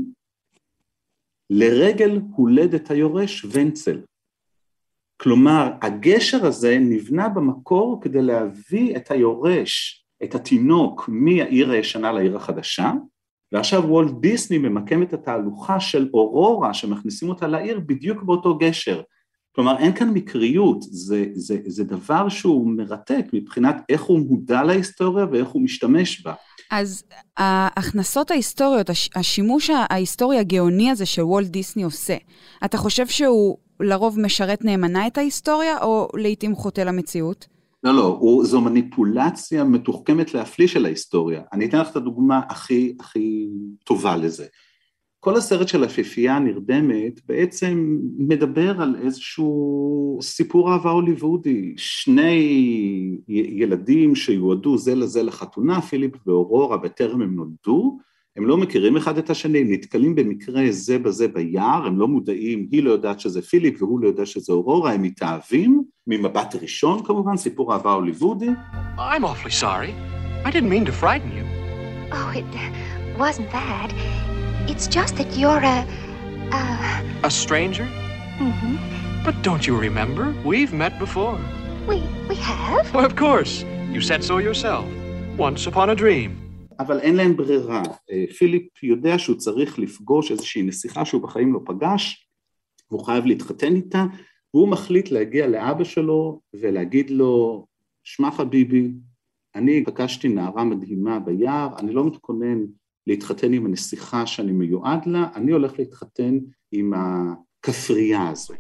לרגל 1.51 2.21
הולדת 2.37 2.91
היורש 2.91 3.47
ונצל. 3.51 4.01
כלומר, 5.17 5.73
הגשר 5.83 6.47
הזה 6.47 6.79
נבנה 6.81 7.29
במקור 7.29 8.01
כדי 8.03 8.23
להביא 8.23 8.97
את 8.97 9.11
היורש, 9.11 10.05
את 10.25 10.35
התינוק, 10.35 11.09
מהעיר 11.09 11.71
הישנה 11.71 12.13
לעיר 12.13 12.37
החדשה, 12.37 12.93
ועכשיו 13.53 13.83
וולט 13.87 14.13
דיסני 14.21 14.59
ממקם 14.59 15.03
את 15.03 15.13
התהלוכה 15.13 15.81
של 15.81 16.09
אורורה 16.15 16.75
שמכניסים 16.75 17.29
אותה 17.29 17.47
לעיר 17.47 17.81
בדיוק 17.81 18.23
באותו 18.23 18.59
גשר. 18.59 19.03
כלומר, 19.55 19.79
אין 19.79 19.93
כאן 19.93 20.11
מקריות, 20.11 20.83
זה, 20.83 21.27
זה, 21.35 21.57
זה 21.67 21.85
דבר 21.85 22.29
שהוא 22.29 22.71
מרתק 22.77 23.27
מבחינת 23.33 23.77
איך 23.89 24.03
הוא 24.03 24.21
מודע 24.21 24.63
להיסטוריה 24.63 25.27
ואיך 25.33 25.49
הוא 25.49 25.63
משתמש 25.63 26.23
בה. 26.23 26.35
אז 26.71 27.05
ההכנסות 27.37 28.31
ההיסטוריות, 28.31 28.91
השימוש 29.15 29.71
ההיסטורי 29.91 30.39
הגאוני 30.39 30.91
הזה 30.91 31.07
שוולט 31.07 31.47
דיסני 31.47 31.83
עושה, 31.83 32.17
אתה 32.65 32.79
חושב 32.79 33.07
שהוא 33.07 33.57
לרוב 33.81 34.21
משרת 34.21 34.65
נאמנה 34.65 35.07
את 35.07 35.19
ההיסטוריה, 35.19 35.83
או 35.83 36.09
לעיתים 36.15 36.55
חוטא 36.55 36.81
למציאות? 36.81 37.47
לא, 37.83 37.95
לא, 37.95 38.17
הוא, 38.21 38.45
זו 38.45 38.61
מניפולציה 38.61 39.65
מתוחכמת 39.65 40.35
להפליא 40.35 40.69
של 40.69 40.85
ההיסטוריה. 40.85 41.43
אני 41.53 41.67
אתן 41.67 41.79
לך 41.79 41.91
את 41.91 41.97
הדוגמה 41.97 42.41
הכי, 42.49 42.97
הכי 43.01 43.49
טובה 43.85 44.17
לזה. 44.17 44.47
כל 45.25 45.37
הסרט 45.37 45.69
של 45.69 45.85
הפיפייה 45.85 46.37
הנרדמת 46.37 47.21
בעצם 47.29 47.99
מדבר 48.19 48.83
על 48.83 48.97
איזשהו 49.03 50.19
סיפור 50.23 50.73
אהבה 50.73 50.91
הוליוודי. 50.91 51.75
שני 51.77 52.41
ילדים 53.29 54.15
שיועדו 54.15 54.79
זה 54.79 54.95
לזה 54.95 55.23
לחתונה, 55.23 55.81
פיליפ 55.81 56.13
ואורורה, 56.27 56.77
בטרם 56.77 57.23
הם 57.23 57.35
נולדו, 57.35 57.99
הם 58.37 58.47
לא 58.47 58.57
מכירים 58.57 58.97
אחד 58.97 59.19
את 59.19 59.31
השני, 59.31 59.59
הם 59.59 59.73
נתקלים 59.73 60.15
במקרה 60.15 60.63
זה 60.71 60.99
בזה 60.99 61.29
ביער, 61.29 61.87
הם 61.87 61.99
לא 61.99 62.09
מודעים, 62.09 62.69
היא 62.71 62.83
לא 62.83 62.91
יודעת 62.91 63.21
שזה 63.21 63.43
פיליפ 63.43 63.83
והוא 63.83 64.01
לא 64.01 64.09
יודע 64.09 64.27
שזה 64.27 64.53
אורורה, 64.53 64.93
הם 64.93 65.03
מתאהבים, 65.03 65.83
ממבט 66.07 66.57
ראשון 66.63 67.05
כמובן, 67.05 67.37
סיפור 67.37 67.73
אהבה 67.73 67.93
הוליוודי. 67.93 68.49
I'm 68.99 69.25
awfully 69.25 69.63
sorry. 69.63 69.95
I 70.45 70.51
didn't 70.51 70.69
mean 70.69 70.85
to 70.85 70.93
frighten 70.93 71.31
you. 71.37 71.45
Oh, 72.13 72.31
it 72.41 72.45
wasn't 73.19 73.51
that. 73.53 74.32
It's 74.71 74.87
just 74.87 75.17
that 75.17 75.37
you're 75.37 75.65
a... 75.77 75.79
a... 76.53 76.63
A 77.25 77.31
stranger? 77.31 77.87
Mm-hmm. 78.39 78.77
But 79.25 79.35
don't 79.43 79.67
you 79.67 79.77
remember? 79.77 80.35
We've 80.45 80.73
met 80.73 80.99
before. 80.99 81.39
We, 81.89 82.03
we 82.29 82.37
have? 82.37 82.95
Well, 82.95 83.05
of 83.05 83.17
course. 83.17 83.65
You 83.91 84.01
said 84.01 84.23
so 84.23 84.39
yourself. 84.39 84.87
Once 85.37 85.67
upon 85.67 85.91
a 85.91 85.95
dream. 85.95 86.39
אבל 86.79 87.01
אין 87.01 87.17
להם 87.17 87.37
ברירה. 87.37 87.83
אה, 88.11 88.25
פיליפ 88.39 88.83
יודע 88.83 89.19
שהוא 89.19 89.37
צריך 89.37 89.79
לפגוש 89.79 90.31
איזושהי 90.31 90.63
נסיכה 90.63 91.05
שהוא 91.05 91.23
בחיים 91.23 91.53
לא 91.53 91.61
פגש, 91.67 92.29
והוא 92.91 93.05
חייב 93.05 93.27
להתחתן 93.27 93.75
איתה, 93.77 94.05
והוא 94.55 94.69
מחליט 94.69 95.11
להגיע 95.11 95.47
לאבא 95.47 95.85
שלו 95.85 96.41
ולהגיד 96.55 97.11
לו, 97.11 97.67
שמע 98.05 98.31
חביבי, 98.31 98.93
אני 99.55 99.85
פגשתי 99.85 100.29
נערה 100.29 100.65
מדהימה 100.65 101.19
ביער, 101.19 101.69
אני 101.79 101.93
לא 101.93 102.07
מתכונן 102.07 102.59
להתחתן 103.08 103.54
עם 103.54 103.66
הנסיכה 103.66 104.28
שאני 104.28 104.52
מיועד 104.52 105.06
לה, 105.06 105.28
אני 105.36 105.52
הולך 105.52 105.72
להתחתן 105.80 106.38
עם 106.72 106.94
הכפרייה 106.94 108.30
הזו. 108.30 108.54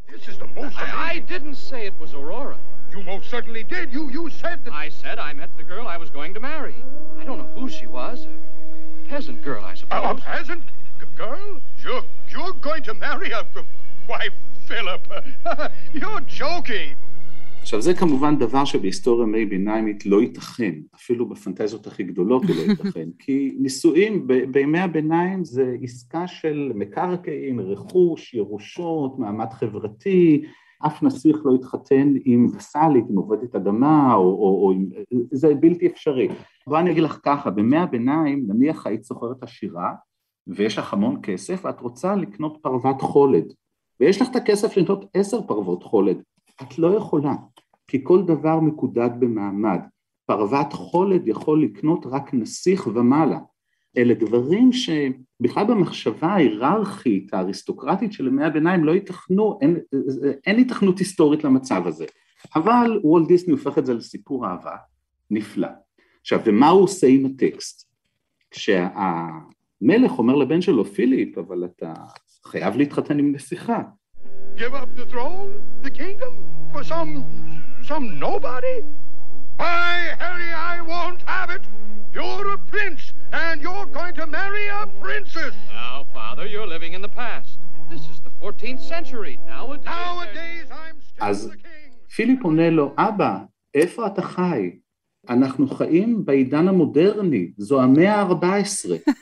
I 0.57 1.19
didn't 1.19 1.57
say 1.69 1.85
it 1.85 1.93
was 1.99 2.13
Aurora. 2.13 2.57
You 2.91 3.03
most 3.03 3.29
certainly 3.29 3.63
did. 3.63 3.91
You, 3.91 4.09
you 4.09 4.29
said 4.29 4.63
that... 4.65 4.73
I 4.73 4.89
said 4.89 5.19
I 5.19 5.33
met 5.33 5.51
the 5.57 5.63
girl 5.63 5.87
I 5.87 5.97
was 5.97 6.09
going 6.09 6.33
to 6.33 6.39
marry. 6.39 6.77
I 7.19 7.23
don't 7.25 7.39
know 7.41 7.51
who 7.59 7.67
she 7.69 7.85
was. 7.85 8.25
A 8.25 9.09
peasant 9.09 9.43
girl, 9.43 9.63
I 9.71 9.75
suppose. 9.75 10.05
A, 10.05 10.09
a 10.09 10.15
peasant 10.15 10.63
girl? 11.15 11.59
You're, 11.83 12.03
you're 12.29 12.53
going 12.53 12.83
to 12.83 12.93
marry 12.93 13.31
a... 13.31 13.45
Why, 14.07 14.29
Philip, 14.67 15.03
you're 15.93 16.21
joking. 16.21 16.95
עכשיו 17.62 17.80
זה 17.82 17.94
כמובן 17.94 18.38
דבר 18.38 18.64
שבהיסטוריה 18.64 19.26
מי 19.26 19.46
ביניימית 19.46 20.06
לא 20.06 20.22
ייתכן, 20.22 20.74
אפילו 20.94 21.28
בפנטזיות 21.28 21.86
הכי 21.86 22.02
גדולות 22.02 22.42
הוא 22.44 22.56
לא 22.56 22.60
ייתכן, 22.60 23.08
כי 23.18 23.56
נישואים 23.58 24.26
ב- 24.26 24.44
בימי 24.52 24.78
הביניים 24.78 25.44
זה 25.44 25.76
עסקה 25.82 26.26
של 26.26 26.72
מקרקעין, 26.74 27.60
רכוש, 27.60 28.34
ירושות, 28.34 29.18
מעמד 29.18 29.52
חברתי, 29.52 30.44
אף 30.86 31.02
נסיך 31.02 31.36
לא 31.44 31.54
יתחתן 31.54 32.14
עם 32.24 32.46
וסאלית, 32.56 33.04
עם 33.10 33.16
עובדת 33.16 33.54
אדמה, 33.54 34.14
או, 34.14 34.20
או, 34.20 34.68
או. 34.68 34.74
זה 35.32 35.54
בלתי 35.54 35.86
אפשרי. 35.86 36.28
בוא 36.66 36.78
אני 36.78 36.90
אגיד 36.90 37.02
לך 37.02 37.18
ככה, 37.22 37.50
בימי 37.50 37.76
הביניים, 37.76 38.44
נניח 38.48 38.86
היית 38.86 39.04
סוחרת 39.04 39.42
עשירה, 39.42 39.92
ויש 40.46 40.78
לך 40.78 40.92
המון 40.92 41.20
כסף, 41.22 41.64
ואת 41.64 41.80
רוצה 41.80 42.14
לקנות 42.14 42.58
פרוות 42.62 43.02
חולד, 43.02 43.44
ויש 44.00 44.22
לך 44.22 44.30
את 44.30 44.36
הכסף 44.36 44.76
לקנות 44.76 45.04
עשר 45.14 45.42
פרוות 45.42 45.82
חולד, 45.82 46.22
את 46.62 46.78
לא 46.78 46.96
יכולה, 46.96 47.34
כי 47.92 48.00
כל 48.02 48.22
דבר 48.22 48.60
מקודד 48.60 49.10
במעמד. 49.18 49.78
פרוות 50.26 50.72
חולד 50.72 51.28
יכול 51.28 51.62
לקנות 51.62 52.06
רק 52.10 52.34
נסיך 52.34 52.86
ומעלה. 52.86 53.38
אלה 53.96 54.14
דברים 54.14 54.70
שבכלל 54.72 55.66
במחשבה 55.66 56.26
ההיררכית 56.26 57.34
האריסטוקרטית 57.34 58.12
של 58.12 58.26
ימי 58.26 58.44
הביניים 58.44 58.84
לא 58.84 58.92
ייתכנו, 58.92 59.58
אין, 59.62 59.76
אין 60.46 60.56
היתכנות 60.56 60.98
היסטורית 60.98 61.44
למצב 61.44 61.86
הזה. 61.86 62.04
אבל 62.56 63.00
וולט 63.04 63.28
דיסני 63.28 63.52
הופך 63.52 63.78
את 63.78 63.86
זה 63.86 63.94
לסיפור 63.94 64.46
אהבה 64.46 64.76
נפלא. 65.30 65.68
עכשיו, 66.20 66.40
ומה 66.44 66.68
הוא 66.68 66.82
עושה 66.82 67.06
עם 67.06 67.26
הטקסט? 67.26 67.90
כשהמלך 68.50 70.18
אומר 70.18 70.36
לבן 70.36 70.60
שלו, 70.60 70.84
פיליפ, 70.84 71.38
אבל 71.38 71.64
אתה 71.64 71.94
חייב 72.46 72.76
להתחתן 72.76 73.18
עם 73.18 73.32
נסיכה. 73.32 73.82
Give 74.56 74.74
up 74.74 75.00
the 75.00 75.12
throne, 75.12 75.50
the 75.82 75.90
kingdom, 75.90 76.34
for 76.74 76.84
some, 76.84 77.61
some 77.84 78.18
nobody? 78.18 78.76
Why, 79.56 80.14
Harry, 80.18 80.52
I 80.52 80.80
won't 80.92 81.22
have 81.22 81.50
it. 81.50 81.62
You're 82.14 82.48
a 82.56 82.58
prince, 82.58 83.12
and 83.32 83.62
you're 83.62 83.86
going 83.86 84.14
to 84.14 84.26
marry 84.26 84.66
a 84.68 84.86
princess. 85.00 85.54
Now, 85.70 86.06
father, 86.12 86.46
you're 86.46 86.66
living 86.66 86.92
in 86.92 87.02
the 87.02 87.08
past. 87.08 87.58
This 87.90 88.04
is 88.12 88.18
the 88.20 88.32
14th 88.42 88.80
century. 88.80 89.38
Nowadays, 89.46 89.84
Nowadays 89.86 90.66
I'm 90.70 91.00
still 91.00 91.24
אז 91.26 91.50
the 91.52 91.56
king. 91.56 91.92
פיליפ 92.16 92.42
עונה 92.42 92.70
לו, 92.70 92.94
אבא, 92.98 93.38
איפה 93.74 94.06
אתה 94.06 94.22
חי? 94.22 94.70
אנחנו 95.28 95.68
חיים 95.68 96.24
בעידן 96.24 96.68
המודרני, 96.68 97.52
זו 97.56 97.82
המאה 97.82 98.14
ה-14. 98.20 99.12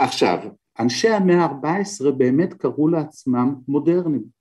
עכשיו, 0.00 0.38
אנשי 0.78 1.08
המאה 1.08 1.44
ה-14 1.44 2.10
באמת 2.10 2.54
קראו 2.54 2.88
לעצמם 2.88 3.54
מודרניים. 3.68 4.37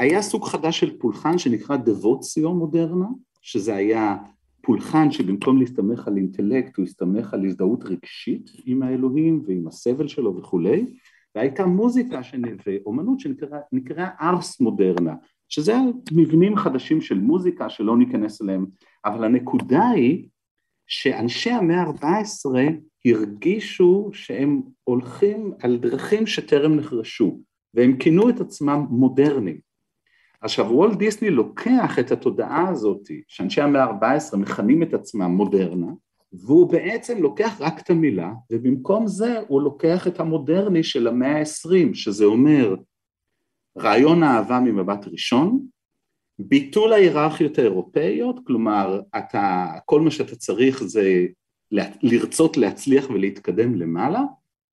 היה 0.00 0.22
סוג 0.22 0.44
חדש 0.44 0.80
של 0.80 0.98
פולחן 0.98 1.38
שנקרא 1.38 1.76
דבוציו 1.76 2.54
מודרנה, 2.54 3.06
שזה 3.42 3.74
היה 3.74 4.16
פולחן 4.62 5.10
שבמקום 5.10 5.60
להסתמך 5.60 6.08
על 6.08 6.16
אינטלקט 6.16 6.76
הוא 6.76 6.84
הסתמך 6.84 7.34
על 7.34 7.44
הזדהות 7.44 7.84
רגשית 7.84 8.50
עם 8.66 8.82
האלוהים 8.82 9.42
ועם 9.46 9.68
הסבל 9.68 10.08
שלו 10.08 10.36
וכולי, 10.36 10.86
והייתה 11.34 11.66
מוזיקה 11.66 12.20
ואומנות 12.66 13.20
שנקראה 13.20 14.08
ארס 14.20 14.60
מודרנה, 14.60 15.14
שזה 15.48 15.74
מבנים 16.12 16.56
חדשים 16.56 17.00
של 17.00 17.18
מוזיקה 17.18 17.68
שלא 17.68 17.96
ניכנס 17.98 18.42
אליהם, 18.42 18.66
אבל 19.04 19.24
הנקודה 19.24 19.88
היא 19.88 20.28
שאנשי 20.86 21.50
המאה 21.50 21.82
ה-14 21.82 22.56
הרגישו 23.04 24.10
שהם 24.12 24.62
הולכים 24.84 25.52
על 25.62 25.76
דרכים 25.76 26.26
שטרם 26.26 26.74
נחרשו, 26.74 27.40
והם 27.74 27.96
כינו 27.96 28.28
את 28.28 28.40
עצמם 28.40 28.86
מודרניים. 28.90 29.69
עכשיו 30.40 30.66
וולט 30.66 30.98
דיסני 30.98 31.30
לוקח 31.30 31.98
את 31.98 32.12
התודעה 32.12 32.68
הזאת 32.68 33.10
שאנשי 33.28 33.60
המאה 33.60 33.84
ה-14 33.84 34.36
מכנים 34.36 34.82
את 34.82 34.94
עצמם 34.94 35.30
מודרנה 35.30 35.92
והוא 36.32 36.72
בעצם 36.72 37.22
לוקח 37.22 37.56
רק 37.60 37.80
את 37.80 37.90
המילה 37.90 38.32
ובמקום 38.50 39.06
זה 39.06 39.40
הוא 39.48 39.62
לוקח 39.62 40.06
את 40.06 40.20
המודרני 40.20 40.82
של 40.82 41.06
המאה 41.06 41.38
ה-20 41.38 41.94
שזה 41.94 42.24
אומר 42.24 42.76
רעיון 43.78 44.22
האהבה 44.22 44.60
ממבט 44.60 45.06
ראשון, 45.06 45.66
ביטול 46.38 46.92
ההיררכיות 46.92 47.58
האירופאיות, 47.58 48.40
כלומר 48.46 49.00
אתה, 49.18 49.66
כל 49.84 50.00
מה 50.00 50.10
שאתה 50.10 50.36
צריך 50.36 50.82
זה 50.82 51.26
לרצות 52.02 52.56
להצליח 52.56 53.10
ולהתקדם 53.10 53.74
למעלה 53.74 54.20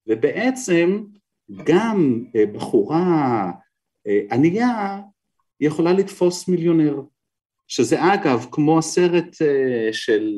ובעצם 0.08 1.04
גם 1.64 2.24
אה, 2.36 2.46
בחורה 2.46 3.52
אה, 4.08 4.20
ענייה 4.32 5.02
היא 5.60 5.68
יכולה 5.68 5.94
לתפוס 5.94 6.48
מיליונר. 6.48 7.02
שזה 7.68 8.14
אגב 8.14 8.46
כמו 8.52 8.80
הסרט 8.80 9.36
של 9.92 10.34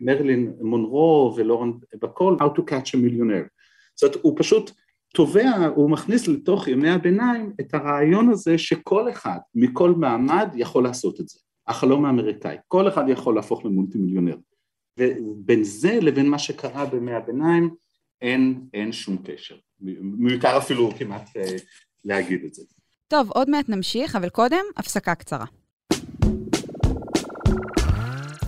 מרלין 0.00 0.52
מונרו 0.60 1.34
ולורן 1.36 1.72
בקול, 2.02 2.36
How 2.40 2.58
to 2.58 2.62
catch 2.62 2.88
a 2.94 2.96
millionaire. 2.96 3.48
זאת 3.94 4.02
אומרת, 4.02 4.16
הוא 4.22 4.34
פשוט 4.38 4.70
תובע, 5.14 5.66
הוא 5.74 5.90
מכניס 5.90 6.28
לתוך 6.28 6.68
ימי 6.68 6.90
הביניים 6.90 7.52
את 7.60 7.74
הרעיון 7.74 8.28
הזה 8.30 8.58
שכל 8.58 9.10
אחד 9.10 9.38
מכל 9.54 9.90
מעמד 9.90 10.48
יכול 10.54 10.84
לעשות 10.84 11.20
את 11.20 11.28
זה, 11.28 11.38
החלום 11.66 12.04
האמריקאי, 12.04 12.56
כל 12.68 12.88
אחד 12.88 13.04
יכול 13.08 13.34
להפוך 13.34 13.64
למולטי 13.64 13.98
מיליונר. 13.98 14.36
ובין 14.98 15.64
זה 15.64 15.98
לבין 16.02 16.28
מה 16.28 16.38
שקרה 16.38 16.86
בימי 16.86 17.12
הביניים 17.12 17.74
אין, 18.22 18.60
אין 18.74 18.92
שום 18.92 19.16
קשר. 19.24 19.56
מיותר 20.00 20.58
אפילו 20.58 20.90
כמעט 20.98 21.36
אה, 21.36 21.56
להגיד 22.04 22.44
את 22.44 22.54
זה. 22.54 22.62
טוב, 23.08 23.30
עוד 23.30 23.50
מעט 23.50 23.68
נמשיך, 23.68 24.16
אבל 24.16 24.28
קודם, 24.28 24.62
הפסקה 24.76 25.14
קצרה. 25.14 25.44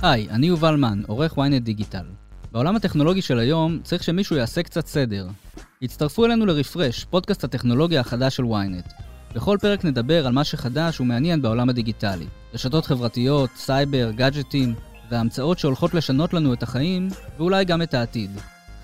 היי, 0.03 0.31
אני 0.31 0.47
יובל 0.47 0.77
מן, 0.77 1.03
עורך 1.07 1.39
ynet 1.39 1.61
דיגיטל. 1.61 2.05
בעולם 2.53 2.77
הטכנולוגי 2.77 3.23
של 3.23 3.39
היום 3.39 3.79
צריך 3.83 4.03
שמישהו 4.03 4.37
יעשה 4.37 4.63
קצת 4.63 4.87
סדר. 4.87 5.29
הצטרפו 5.83 6.27
אלינו 6.27 6.47
לרפרש, 6.47 7.05
פודקאסט 7.05 7.45
הטכנולוגיה 7.45 8.01
החדש 8.01 8.37
של 8.37 8.43
ynet. 8.43 8.93
בכל 9.35 9.59
פרק 9.61 9.85
נדבר 9.85 10.27
על 10.27 10.33
מה 10.33 10.45
שחדש 10.45 11.01
ומעניין 11.01 11.43
בעולם 11.43 11.69
הדיגיטלי. 11.69 12.27
רשתות 12.55 12.87
חברתיות, 12.87 13.51
סייבר, 13.57 14.11
גאדג'טים, 14.11 14.75
וההמצאות 15.11 15.59
שהולכות 15.59 15.95
לשנות 15.95 16.35
לנו 16.35 16.53
את 16.53 16.63
החיים, 16.63 17.09
ואולי 17.37 17.65
גם 17.65 17.83
את 17.83 17.95
העתיד. 17.95 18.31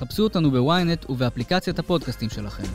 חפשו 0.00 0.22
אותנו 0.22 0.50
בוויינט 0.50 1.10
ובאפליקציית 1.10 1.78
הפודקאסטים 1.78 2.30
שלכם. 2.30 2.66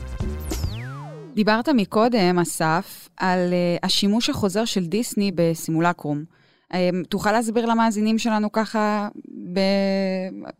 דיברת 1.38 1.68
מקודם, 1.68 2.38
אסף, 2.38 3.08
על 3.16 3.38
אה, 3.50 3.86
השימוש 3.86 4.30
החוזר 4.30 4.64
של 4.64 4.86
דיסני 4.86 5.32
בסימולקרום. 5.34 6.24
Um, 6.72 6.76
תוכל 7.08 7.32
להסביר 7.32 7.66
למאזינים 7.66 8.18
שלנו 8.18 8.52
ככה 8.52 9.08
ב... 9.52 9.60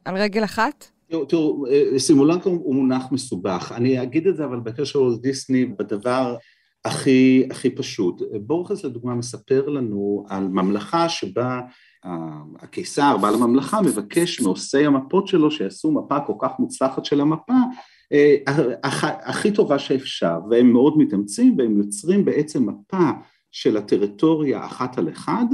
על 0.04 0.16
רגל 0.16 0.44
אחת? 0.44 0.84
תראו, 1.28 1.66
אה, 1.66 1.98
סימולקרום 1.98 2.58
הוא 2.62 2.74
מונח 2.74 3.12
מסובך. 3.12 3.72
אני 3.76 4.02
אגיד 4.02 4.26
את 4.26 4.36
זה, 4.36 4.44
אבל 4.44 4.60
בקשר 4.60 4.98
לדיסני, 4.98 5.64
בדבר 5.64 6.36
הכי, 6.84 7.46
הכי 7.50 7.70
פשוט. 7.70 8.22
בורכס 8.40 8.84
לדוגמה 8.84 9.14
מספר 9.14 9.68
לנו 9.68 10.24
על 10.28 10.48
ממלכה 10.48 11.08
שבה 11.08 11.60
הקיסר, 12.60 13.16
בעל 13.16 13.34
הממלכה, 13.34 13.82
מבקש 13.82 14.40
מעושי 14.40 14.86
המפות 14.86 15.28
שלו 15.28 15.50
שיעשו 15.50 15.92
מפה 15.92 16.20
כל 16.20 16.34
כך 16.40 16.50
מוצלחת 16.58 17.04
של 17.04 17.20
המפה, 17.20 17.52
הכי 19.22 19.50
טובה 19.50 19.78
שאפשר, 19.78 20.38
והם 20.50 20.72
מאוד 20.72 20.98
מתאמצים 20.98 21.54
והם 21.58 21.78
יוצרים 21.78 22.24
בעצם 22.24 22.68
מפה 22.68 23.10
של 23.52 23.76
הטריטוריה 23.76 24.64
אחת 24.64 24.98
על 24.98 25.08
אחד, 25.08 25.46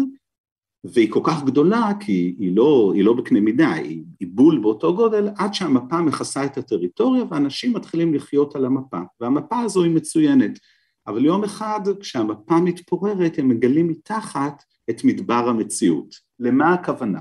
והיא 0.84 1.10
כל 1.10 1.20
כך 1.24 1.44
גדולה 1.44 1.90
כי 2.00 2.36
היא 2.38 2.56
לא, 2.56 2.92
היא 2.94 3.04
לא 3.04 3.12
בקנה 3.12 3.40
מידה, 3.40 3.72
היא, 3.72 4.04
היא 4.20 4.28
בול 4.32 4.58
באותו 4.58 4.96
גודל, 4.96 5.28
עד 5.38 5.54
שהמפה 5.54 6.00
מכסה 6.00 6.44
את 6.44 6.58
הטריטוריה 6.58 7.24
ואנשים 7.30 7.72
מתחילים 7.72 8.14
לחיות 8.14 8.56
על 8.56 8.64
המפה, 8.64 9.00
והמפה 9.20 9.60
הזו 9.60 9.82
היא 9.82 9.94
מצוינת. 9.94 10.58
אבל 11.06 11.24
יום 11.24 11.44
אחד 11.44 11.80
כשהמפה 12.00 12.60
מתפוררת 12.60 13.38
הם 13.38 13.48
מגלים 13.48 13.88
מתחת 13.88 14.62
את 14.90 15.04
מדבר 15.04 15.48
המציאות. 15.48 16.14
למה 16.38 16.74
הכוונה? 16.74 17.20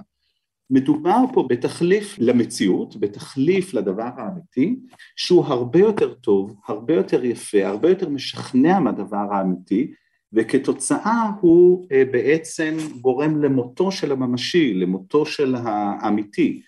מדובר 0.73 1.23
פה 1.33 1.45
בתחליף 1.49 2.15
למציאות, 2.19 2.95
בתחליף 2.99 3.73
לדבר 3.73 4.09
האמיתי, 4.17 4.79
שהוא 5.15 5.45
הרבה 5.45 5.79
יותר 5.79 6.13
טוב, 6.13 6.55
הרבה 6.67 6.93
יותר 6.93 7.25
יפה, 7.25 7.67
הרבה 7.67 7.89
יותר 7.89 8.09
משכנע 8.09 8.79
מהדבר 8.79 9.25
האמיתי, 9.31 9.93
וכתוצאה 10.33 11.31
הוא 11.41 11.87
אה, 11.91 12.03
בעצם 12.11 12.77
גורם 13.01 13.41
למותו 13.41 13.91
של 13.91 14.11
הממשי, 14.11 14.73
למותו 14.73 15.25
של 15.25 15.55
האמיתי. 15.55 16.61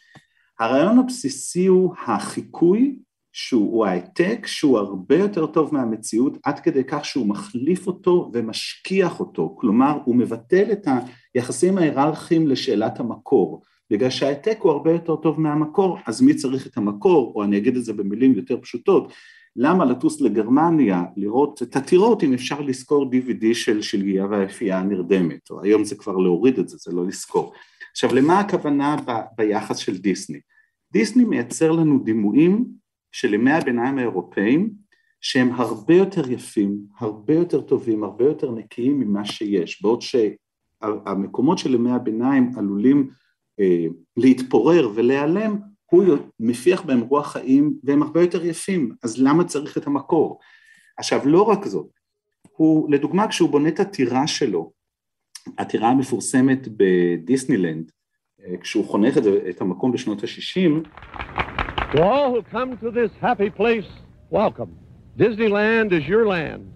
הרעיון 0.59 0.99
הבסיסי 0.99 1.65
הוא 1.65 1.93
החיקוי 2.07 2.99
שהוא 3.33 3.85
העתק 3.85 4.47
שהוא 4.47 4.77
הרבה 4.77 5.17
יותר 5.17 5.45
טוב 5.45 5.73
מהמציאות 5.73 6.37
עד 6.43 6.59
כדי 6.59 6.83
כך 6.83 7.05
שהוא 7.05 7.27
מחליף 7.27 7.87
אותו 7.87 8.31
ומשכיח 8.33 9.19
אותו, 9.19 9.55
כלומר 9.59 9.97
הוא 10.05 10.15
מבטל 10.15 10.71
את 10.71 10.87
היחסים 11.33 11.77
ההיררכיים 11.77 12.47
לשאלת 12.47 12.99
המקור, 12.99 13.61
בגלל 13.91 14.09
שהעתק 14.09 14.57
הוא 14.61 14.71
הרבה 14.71 14.91
יותר 14.91 15.15
טוב 15.15 15.41
מהמקור, 15.41 15.97
אז 16.07 16.21
מי 16.21 16.33
צריך 16.33 16.67
את 16.67 16.77
המקור, 16.77 17.33
או 17.35 17.43
אני 17.43 17.57
אגיד 17.57 17.77
את 17.77 17.83
זה 17.83 17.93
במילים 17.93 18.33
יותר 18.33 18.61
פשוטות, 18.61 19.13
למה 19.55 19.85
לטוס 19.85 20.21
לגרמניה 20.21 21.03
לראות 21.17 21.61
את 21.61 21.75
הטירות 21.75 22.23
אם 22.23 22.33
אפשר 22.33 22.61
לשכור 22.61 23.11
DVD 23.11 23.45
של 23.53 23.81
שלגיה 23.81 24.25
והיפייה 24.25 24.79
הנרדמת, 24.79 25.49
או 25.49 25.63
היום 25.63 25.83
זה 25.83 25.95
כבר 25.95 26.17
להוריד 26.17 26.59
את 26.59 26.69
זה, 26.69 26.77
זה 26.77 26.91
לא 26.91 27.05
לשכור. 27.05 27.53
עכשיו 27.91 28.15
למה 28.15 28.39
הכוונה 28.39 28.95
ב, 29.07 29.11
ביחס 29.37 29.77
של 29.77 29.97
דיסני? 29.97 30.39
דיסני 30.91 31.23
מייצר 31.23 31.71
לנו 31.71 31.99
דימויים 31.99 32.65
של 33.11 33.33
ימי 33.33 33.51
הביניים 33.51 33.97
האירופאים 33.97 34.69
שהם 35.21 35.51
הרבה 35.51 35.95
יותר 35.95 36.31
יפים, 36.31 36.77
הרבה 36.99 37.33
יותר 37.33 37.61
טובים, 37.61 38.03
הרבה 38.03 38.25
יותר 38.25 38.51
נקיים 38.51 38.99
ממה 38.99 39.25
שיש, 39.25 39.81
בעוד 39.81 40.01
שהמקומות 40.01 41.57
של 41.57 41.73
ימי 41.73 41.91
הביניים 41.91 42.51
עלולים 42.57 43.09
להתפורר 44.17 44.89
ולהיעלם, 44.95 45.57
הוא 45.85 46.17
מפיח 46.39 46.81
בהם 46.81 46.99
רוח 46.99 47.31
חיים 47.31 47.73
והם 47.83 48.03
הרבה 48.03 48.21
יותר 48.21 48.45
יפים, 48.45 48.95
אז 49.03 49.21
למה 49.21 49.43
צריך 49.43 49.77
את 49.77 49.87
המקור? 49.87 50.39
עכשיו 50.97 51.21
לא 51.25 51.41
רק 51.41 51.65
זאת, 51.65 51.89
הוא 52.57 52.91
לדוגמה 52.91 53.27
כשהוא 53.27 53.49
בונה 53.49 53.69
את 53.69 53.79
הטירה 53.79 54.27
שלו, 54.27 54.71
הטירה 55.57 55.89
המפורסמת 55.89 56.67
בדיסנילנד, 56.67 57.91
אה, 58.45 58.57
כשהוא 58.57 58.85
חונך 58.85 59.17
את, 59.17 59.23
את 59.49 59.61
המקום 59.61 59.91
בשנות 59.91 60.23
ה-60, 60.23 60.87
To 61.91 62.01
all 62.01 62.33
who 62.33 62.41
come 62.51 62.77
to 62.83 62.91
this 62.91 63.11
happy 63.21 63.49
place, 63.49 63.89
welcome. 64.29 64.71
Disneyland 65.17 65.93
is 65.93 66.05
your 66.07 66.25
land. 66.27 66.74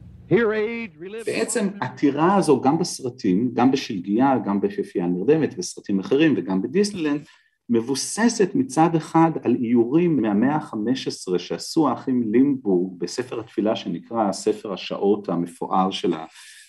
בעצם 1.26 1.68
הטירה 1.82 2.36
הזו 2.36 2.62
גם 2.62 2.80
בסרטים, 2.80 3.52
גם 3.54 3.72
בשלגיה, 3.72 4.38
גם 4.46 4.62
ביפייה 4.62 5.08
נרדמת, 5.08 5.58
בסרטים 5.58 6.00
אחרים 6.00 6.34
וגם 6.38 6.62
בדיסנילנד, 6.62 7.22
מבוססת 7.70 8.56
מצד 8.56 8.96
אחד 8.96 9.32
על 9.44 9.56
איורים 9.62 10.22
מהמאה 10.22 10.56
ה-15 10.56 11.38
שעשו 11.38 11.89
האחים 11.89 12.32
לימבורג 12.32 13.00
בספר 13.00 13.39
התפילה 13.39 13.76
שנקרא 13.76 14.32
ספר 14.32 14.74
השעות 14.74 15.30
המפואר 15.30 15.92
של 15.92 16.13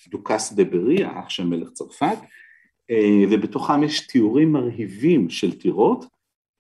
הדוכס 0.07 0.53
דה 0.53 0.65
בריה, 0.65 1.21
אח 1.21 1.29
של 1.29 1.47
מלך 1.47 1.71
צרפת, 1.71 2.19
אה, 2.91 3.25
ובתוכם 3.31 3.83
יש 3.83 4.07
תיאורים 4.07 4.53
מרהיבים 4.53 5.31
של 5.31 5.59
טירות, 5.59 6.05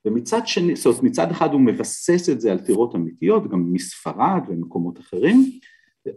ומצד 0.05 0.47
שני, 0.47 0.77
זאת 0.77 0.87
אומרת 0.87 1.03
מצד 1.03 1.31
אחד 1.31 1.53
הוא 1.53 1.61
מבסס 1.61 2.29
את 2.29 2.41
זה 2.41 2.53
על 2.53 2.59
טירות 2.59 2.95
אמיתיות, 2.95 3.51
גם 3.51 3.73
מספרד 3.73 4.43
ומקומות 4.49 5.01
אחרים, 5.01 5.51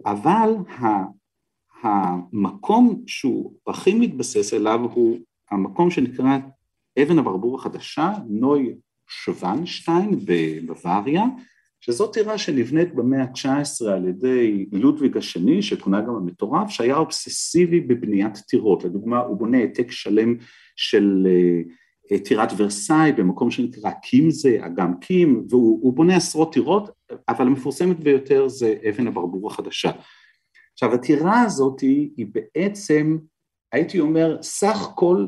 אבל 0.05 0.49
המקום 1.83 3.03
שהוא 3.07 3.53
הכי 3.67 3.93
מתבסס 3.93 4.53
אליו 4.53 4.79
הוא 4.79 5.19
המקום 5.51 5.91
שנקרא 5.91 6.37
אבן 7.01 7.19
הברבור 7.19 7.59
החדשה, 7.59 8.11
נוי 8.29 8.75
שוונשטיין 9.07 10.19
בבוואריה, 10.25 11.23
שזו 11.81 12.07
טירה 12.07 12.37
שנבנית 12.37 12.95
במאה 12.95 13.21
ה-19 13.21 13.89
על 13.91 14.07
ידי 14.07 14.65
לודוויג 14.71 15.17
השני, 15.17 15.61
שכונה 15.61 16.01
גם 16.01 16.15
המטורף, 16.15 16.69
שהיה 16.69 16.97
אובססיבי 16.97 17.79
בבניית 17.79 18.37
טירות. 18.37 18.83
לדוגמה, 18.83 19.19
הוא 19.19 19.37
בונה 19.37 19.57
העתק 19.57 19.91
שלם 19.91 20.35
של 20.75 21.27
אה, 21.29 21.61
טירת 22.25 22.49
ורסאי 22.57 23.11
במקום 23.11 23.51
שנקרא 23.51 23.91
קימזה, 23.91 24.57
אגם 24.65 24.99
קים, 24.99 25.45
והוא 25.49 25.93
בונה 25.93 26.15
עשרות 26.15 26.53
טירות, 26.53 26.89
אבל 27.29 27.47
המפורסמת 27.47 27.99
ביותר 27.99 28.47
זה 28.47 28.75
אבן 28.89 29.07
הברבור 29.07 29.51
החדשה. 29.51 29.91
עכשיו, 30.73 30.93
הטירה 30.93 31.41
הזאת 31.41 31.79
היא, 31.79 32.09
היא 32.17 32.27
בעצם, 32.31 33.17
הייתי 33.71 33.99
אומר, 33.99 34.41
סך 34.41 34.91
כל 34.95 35.27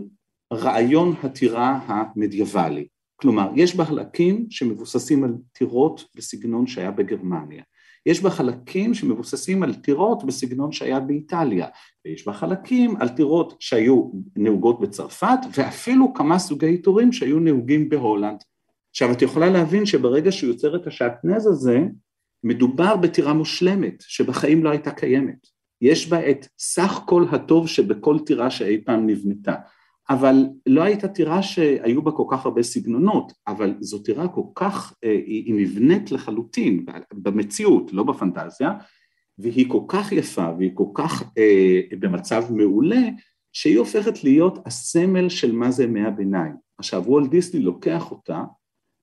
רעיון 0.54 1.16
הטירה 1.24 1.80
המדיאבלי. 1.88 2.88
כלומר, 3.16 3.52
יש 3.56 3.76
בה 3.76 3.86
חלקים 3.86 4.46
שמבוססים 4.50 5.24
על 5.24 5.36
טירות 5.52 6.04
בסגנון 6.16 6.68
שהיה 6.68 6.92
בגרמניה. 6.92 7.64
יש 8.06 8.22
בה 8.22 8.30
חלקים 8.30 8.94
שמבוססים 8.94 9.63
על 9.63 9.74
טירות 9.74 10.24
בסגנון 10.24 10.72
שהיה 10.72 11.00
באיטליה, 11.00 11.68
ויש 12.06 12.28
בה 12.28 12.34
חלקים 12.34 12.96
על 13.00 13.10
טירות 13.10 13.56
שהיו 13.60 14.10
נהוגות 14.36 14.82
בצרפת, 14.82 15.39
ואפילו 15.58 16.13
כמה 16.13 16.39
סוגי 16.39 16.65
עיטורים 16.65 17.12
שהיו 17.12 17.39
נהוגים 17.39 17.89
בהולנד. 17.89 18.44
עכשיו, 18.91 19.12
את 19.12 19.22
יכולה 19.22 19.50
להבין 19.50 19.86
שברגע 19.86 20.32
שהוא 20.32 20.50
יוצר 20.50 20.76
את 20.76 20.88
השעטנז 20.88 21.48
הזה, 21.48 21.80
מדובר 22.44 22.96
בטירה 22.96 23.34
מושלמת, 23.34 24.04
שבחיים 24.08 24.63
לא 24.63 24.70
הייתה 24.70 24.91
קיימת. 24.91 25.48
יש 25.82 26.10
בה 26.10 26.30
את 26.30 26.48
סך 26.60 27.02
כל 27.06 27.26
הטוב 27.32 27.68
שבכל 27.68 28.18
טירה 28.26 28.52
שאי 28.52 28.84
פעם 28.86 29.08
נבנתה. 29.08 29.54
אבל 30.10 30.46
לא 30.65 30.84
הייתה 30.84 31.08
טירה 31.08 31.44
שהיו 31.44 32.02
בה 32.02 32.12
כל 32.12 32.24
כך 32.32 32.46
הרבה 32.46 32.63
סגנונות, 32.63 33.34
אבל 33.48 33.76
זו 33.80 34.00
טירה 34.00 34.28
כל 34.28 34.41
כך, 34.56 34.94
אה, 35.04 35.12
היא 35.12 35.54
נבנית 35.56 36.12
לחלוטין 36.12 36.86
במציאות, 37.13 37.94
לא 37.94 38.04
בפנטזיה, 38.04 38.72
והיא 39.38 39.70
כל 39.70 39.82
כך 39.88 40.12
יפה 40.12 40.50
והיא 40.58 40.72
כל 40.74 40.88
כך 40.94 41.24
אה, 41.38 41.82
במצב 42.00 42.44
מעולה, 42.50 43.02
שהיא 43.54 43.80
הופכת 43.80 44.24
להיות 44.24 44.60
הסמל 44.65 45.30
של 45.30 45.52
מה 45.52 45.72
זה 45.72 45.84
ימי 45.84 46.06
הביניים. 46.06 46.54
עכשיו 46.78 47.04
וולט 47.06 47.30
דיסני 47.30 47.60
לוקח 47.60 48.12
אותה 48.12 48.44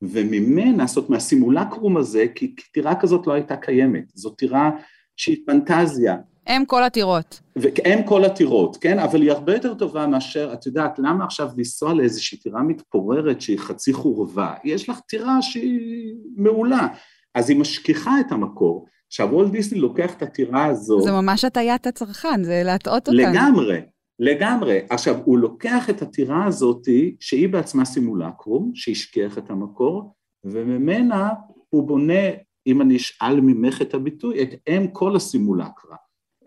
וממנה, 0.03 0.87
זאת 0.87 0.97
אומרת 0.97 1.11
מהסימולקרום 1.11 1.97
הזה, 1.97 2.27
כי 2.35 2.55
טירה 2.73 3.01
כזאת 3.01 3.27
לא 3.27 3.33
הייתה 3.33 3.57
קיימת, 3.57 4.05
זאת 4.15 4.39
טירה 4.39 4.71
שהיא 5.17 5.37
פנטזיה. 5.47 6.17
אם 6.49 6.65
כל 6.67 6.85
הטירות. 6.85 7.41
אם 7.87 8.03
כל 8.07 8.25
הטירות, 8.25 8.77
כן? 8.77 8.99
אבל 8.99 9.23
היא 9.23 9.31
הרבה 9.33 9.55
יותר 9.55 9.75
טובה 9.75 10.07
מאשר, 10.07 10.51
את 10.53 10.67
יודעת, 10.67 10.99
למה 10.99 11.25
עכשיו 11.25 11.51
לנסוע 11.57 11.95
לאיזושהי 11.95 12.39
טירה 12.39 12.63
מתפוררת 12.63 13.41
שהיא 13.41 13.59
חצי 13.59 13.93
חורבה? 13.93 14.55
יש 14.65 14.89
לך 14.89 15.01
טירה 15.01 15.43
שהיא 15.43 16.15
מעולה. 16.37 16.89
אז 17.35 17.51
היא 17.51 17.59
משכיחה 17.59 18.21
את 18.21 18.33
המקור. 18.33 18.87
עכשיו 19.07 19.29
וולט 19.33 19.51
דיסני 19.51 19.81
לוקח 19.81 20.15
את 20.15 20.23
הטירה 20.23 20.65
הזאת... 20.65 21.03
זה 21.03 21.13
ממש 21.13 21.45
הטיית 21.45 21.87
הצרכן, 21.87 22.45
זה 22.45 22.63
להטעות 22.65 23.09
אותה. 23.09 23.19
לגמרי, 23.19 23.81
לגמרי. 24.19 24.81
עכשיו, 24.91 25.17
הוא 25.25 25.39
לוקח 25.39 25.91
את 25.91 26.03
הטירה 26.03 26.45
הזאת, 26.45 26.89
שהיא 27.21 27.49
בעצמה 27.49 27.85
סימולקרום, 27.85 28.71
שהשכיח 28.75 29.39
את 29.39 29.51
המקור, 29.51 30.15
וממנה 30.45 31.31
הוא 31.69 31.89
בונה, 31.89 32.23
אם 32.67 32.83
אני 32.83 32.97
אשאל 32.97 33.41
ממך 33.41 33.83
את 33.83 33.95
הביטוי, 33.95 34.43
את 34.43 34.49
אם 34.69 34.87
כל 34.93 35.17
הסימולקרה, 35.17 35.97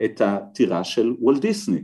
את 0.03 0.21
הטירה 0.21 0.83
של 0.83 1.15
וולט 1.19 1.41
דיסני. 1.41 1.83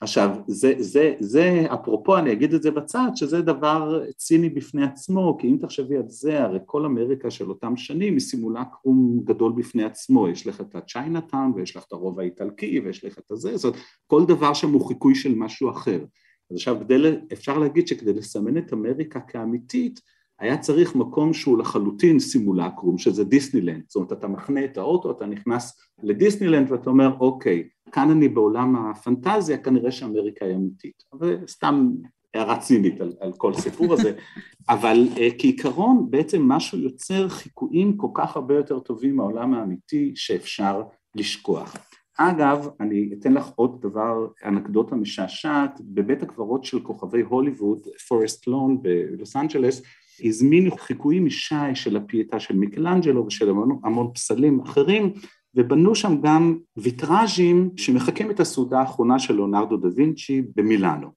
עכשיו, 0.00 0.36
זה, 0.46 0.74
זה, 0.78 1.14
זה, 1.20 1.66
אפרופו, 1.74 2.18
אני 2.18 2.32
אגיד 2.32 2.54
את 2.54 2.62
זה 2.62 2.70
בצד, 2.70 3.10
שזה 3.14 3.42
דבר 3.42 4.04
ציני 4.16 4.48
בפני 4.48 4.84
עצמו, 4.84 5.36
כי 5.40 5.48
אם 5.48 5.56
תחשבי 5.60 5.96
על 5.96 6.08
זה, 6.08 6.42
הרי 6.42 6.58
כל 6.66 6.84
אמריקה 6.84 7.30
של 7.30 7.48
אותם 7.48 7.76
שנים 7.76 8.12
היא 8.12 8.20
סימולקרום 8.20 9.20
גדול 9.24 9.52
בפני 9.56 9.84
עצמו, 9.84 10.28
יש 10.28 10.46
לך 10.46 10.60
את 10.60 10.74
הצ'יינאטאון, 10.74 11.52
ויש 11.56 11.76
לך 11.76 11.84
את 11.86 11.92
הרוב 11.92 12.20
האיטלקי, 12.20 12.80
ויש 12.80 13.04
לך 13.04 13.18
את 13.18 13.30
הזה, 13.30 13.56
זאת 13.56 13.74
כל 14.06 14.26
דבר 14.26 14.54
שם 14.54 14.72
הוא 14.72 14.88
חיקוי 14.88 15.14
של 15.14 15.34
משהו 15.34 15.70
אחר. 15.70 16.04
אז 16.50 16.56
עכשיו, 16.56 16.76
כדי, 16.80 16.94
אפשר 17.32 17.58
להגיד 17.58 17.88
שכדי 17.88 18.12
לסמן 18.12 18.58
את 18.58 18.72
אמריקה 18.72 19.20
כאמיתית, 19.20 20.00
היה 20.40 20.58
צריך 20.58 20.94
מקום 20.94 21.34
שהוא 21.34 21.58
לחלוטין 21.58 22.18
סימולקרום, 22.18 22.98
שזה 22.98 23.24
דיסנילנד, 23.24 23.82
זאת 23.88 23.96
אומרת, 23.96 24.12
אתה 24.12 24.28
מחנה 24.28 24.64
את 24.64 24.78
האוטו, 24.78 25.10
אתה 25.10 25.26
נכנס 25.26 25.80
לדיסנילנד 26.02 26.72
ואתה 26.72 26.90
אומר, 26.90 27.16
אוקיי, 27.20 27.68
כאן 27.92 28.10
אני 28.10 28.28
בעולם 28.28 28.76
הפנטזיה, 28.76 29.58
כנראה 29.58 29.90
שאמריקה 29.90 30.44
היא 30.44 30.54
אמיתית. 30.54 31.02
וסתם 31.20 31.90
הערה 32.34 32.58
צינית 32.58 33.00
על, 33.00 33.12
על 33.20 33.32
כל 33.32 33.52
הסיפור 33.52 33.92
הזה, 33.92 34.12
אבל 34.68 35.08
uh, 35.14 35.18
כעיקרון 35.38 36.06
בעצם 36.10 36.42
משהו 36.42 36.78
יוצר 36.78 37.28
חיקויים 37.28 37.96
כל 37.96 38.08
כך 38.14 38.36
הרבה 38.36 38.54
יותר 38.54 38.78
טובים 38.78 39.16
מהעולם 39.16 39.54
האמיתי 39.54 40.12
שאפשר 40.14 40.82
לשכוח. 41.14 41.76
אגב, 42.18 42.68
אני 42.80 43.10
אתן 43.18 43.32
לך 43.32 43.48
עוד 43.54 43.80
דבר, 43.80 44.26
אנקדוטה 44.44 44.96
משעשעת, 44.96 45.80
בבית 45.80 46.22
הקברות 46.22 46.64
של 46.64 46.80
כוכבי 46.80 47.20
הוליווד, 47.20 47.78
פורסט 48.08 48.46
לון 48.46 48.82
בלוס 48.82 49.36
אנג'לס, 49.36 49.82
הזמינו 50.24 50.70
חיקויים 50.76 51.26
משי 51.26 51.74
של 51.74 51.96
הפייטה 51.96 52.40
של 52.40 52.56
מיקלנג'לו 52.56 53.26
ושל 53.26 53.50
המון, 53.50 53.80
המון 53.84 54.10
פסלים 54.14 54.60
אחרים, 54.60 55.12
ובנו 55.54 55.94
שם 55.94 56.20
גם 56.20 56.58
ויטראז'ים 56.76 57.70
שמחקים 57.76 58.30
את 58.30 58.40
הסעודה 58.40 58.80
האחרונה 58.80 59.18
של 59.18 59.34
ליאונרדו 59.34 59.76
דה 59.76 59.88
וינצ'י 59.96 60.42
במילאנו. 60.56 61.08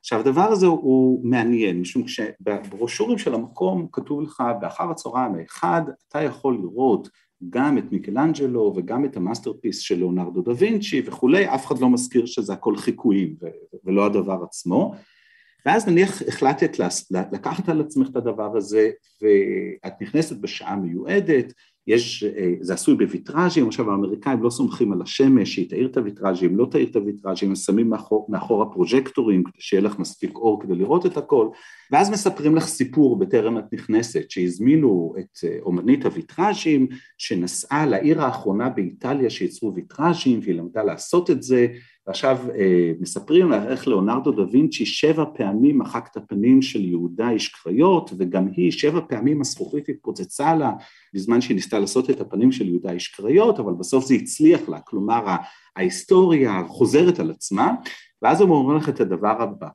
עכשיו 0.00 0.20
הדבר 0.20 0.42
הזה 0.42 0.66
הוא 0.66 1.20
מעניין, 1.24 1.80
משום 1.80 2.02
שבברושורים 2.08 3.18
של 3.18 3.34
המקום 3.34 3.88
כתוב 3.92 4.22
לך 4.22 4.42
באחר 4.60 4.90
הצהריים 4.90 5.34
האחד 5.34 5.82
אתה 6.08 6.22
יכול 6.22 6.58
לראות 6.62 7.08
גם 7.50 7.78
את 7.78 7.92
מיקלנג'לו 7.92 8.72
וגם 8.76 9.04
את 9.04 9.16
ה 9.16 9.21
masterpiece 9.21 9.78
של 9.78 9.94
ליאונרדו 9.96 10.42
דה 10.42 10.52
וינצ'י 10.58 11.02
וכולי, 11.06 11.54
אף 11.54 11.66
אחד 11.66 11.78
לא 11.78 11.90
מזכיר 11.90 12.26
שזה 12.26 12.52
הכל 12.52 12.76
חיקויים 12.76 13.36
ולא 13.84 14.06
הדבר 14.06 14.38
עצמו, 14.42 14.94
ואז 15.66 15.88
נניח 15.88 16.22
החלטת 16.28 16.78
לקחת 17.32 17.68
על 17.68 17.80
עצמך 17.80 18.08
את 18.10 18.16
הדבר 18.16 18.56
הזה 18.56 18.90
ואת 19.22 20.02
נכנסת 20.02 20.36
בשעה 20.36 20.76
מיועדת 20.76 21.52
יש, 21.86 22.24
אה, 22.24 22.52
זה 22.60 22.74
עשוי 22.74 22.96
בוויטראז'ים, 22.96 23.68
עכשיו 23.68 23.90
האמריקאים 23.90 24.42
לא 24.42 24.50
סומכים 24.50 24.92
על 24.92 25.02
השמש 25.02 25.54
שהיא 25.54 25.70
תאיר 25.70 25.86
את 25.86 25.96
הוויטראז'ים, 25.96 26.56
לא 26.56 26.66
תאיר 26.70 26.88
את 26.90 26.96
הוויטראז'ים, 26.96 27.48
הם 27.48 27.54
שמים 27.54 27.90
מאחור, 27.90 28.26
מאחור 28.30 28.62
הפרוג'קטורים 28.62 29.44
כדי 29.44 29.52
שיהיה 29.58 29.82
לך 29.82 29.98
מספיק 29.98 30.36
אור 30.36 30.62
כדי 30.62 30.74
לראות 30.74 31.06
את 31.06 31.16
הכל, 31.16 31.48
ואז 31.92 32.10
מספרים 32.10 32.56
לך 32.56 32.64
סיפור 32.66 33.18
בטרם 33.18 33.58
את 33.58 33.64
נכנסת, 33.72 34.30
שהזמינו 34.30 35.14
את 35.18 35.44
אה, 35.44 35.56
אומנית 35.62 36.04
הוויטראז'ים 36.04 36.88
שנסעה 37.18 37.86
לעיר 37.86 38.22
האחרונה 38.22 38.68
באיטליה 38.68 39.30
שייצרו 39.30 39.74
ויטראז'ים 39.74 40.40
והיא 40.42 40.54
למדה 40.54 40.82
לעשות 40.82 41.30
את 41.30 41.42
זה 41.42 41.66
ועכשיו 42.06 42.38
אה, 42.54 42.92
מספרים 43.00 43.50
לה 43.50 43.68
איך 43.68 43.88
ליאונרדו 43.88 44.32
דה 44.32 44.42
וינצ'י 44.50 44.86
שבע 44.86 45.24
פעמים 45.34 45.78
מחק 45.78 46.08
את 46.10 46.16
הפנים 46.16 46.62
של 46.62 46.84
יהודה 46.84 47.30
איש 47.30 47.48
קריות 47.48 48.10
וגם 48.18 48.48
היא 48.56 48.72
שבע 48.72 49.00
פעמים 49.08 49.40
הזכוכית 49.40 49.88
התפוצצה 49.88 50.54
לה 50.54 50.72
בזמן 51.14 51.40
שהיא 51.40 51.54
ניסתה 51.54 51.78
לעשות 51.78 52.10
את 52.10 52.20
הפנים 52.20 52.52
של 52.52 52.68
יהודה 52.68 52.92
איש 52.92 53.08
קריות 53.08 53.58
אבל 53.58 53.72
בסוף 53.72 54.04
זה 54.04 54.14
הצליח 54.14 54.68
לה. 54.68 54.80
כלומר 54.80 55.36
ההיסטוריה 55.76 56.62
חוזרת 56.68 57.18
על 57.18 57.30
עצמה 57.30 57.72
ואז 58.22 58.40
הוא 58.40 58.56
אומר 58.56 58.76
לך 58.76 58.88
את 58.88 59.00
הדבר 59.00 59.42
הבא. 59.42 59.68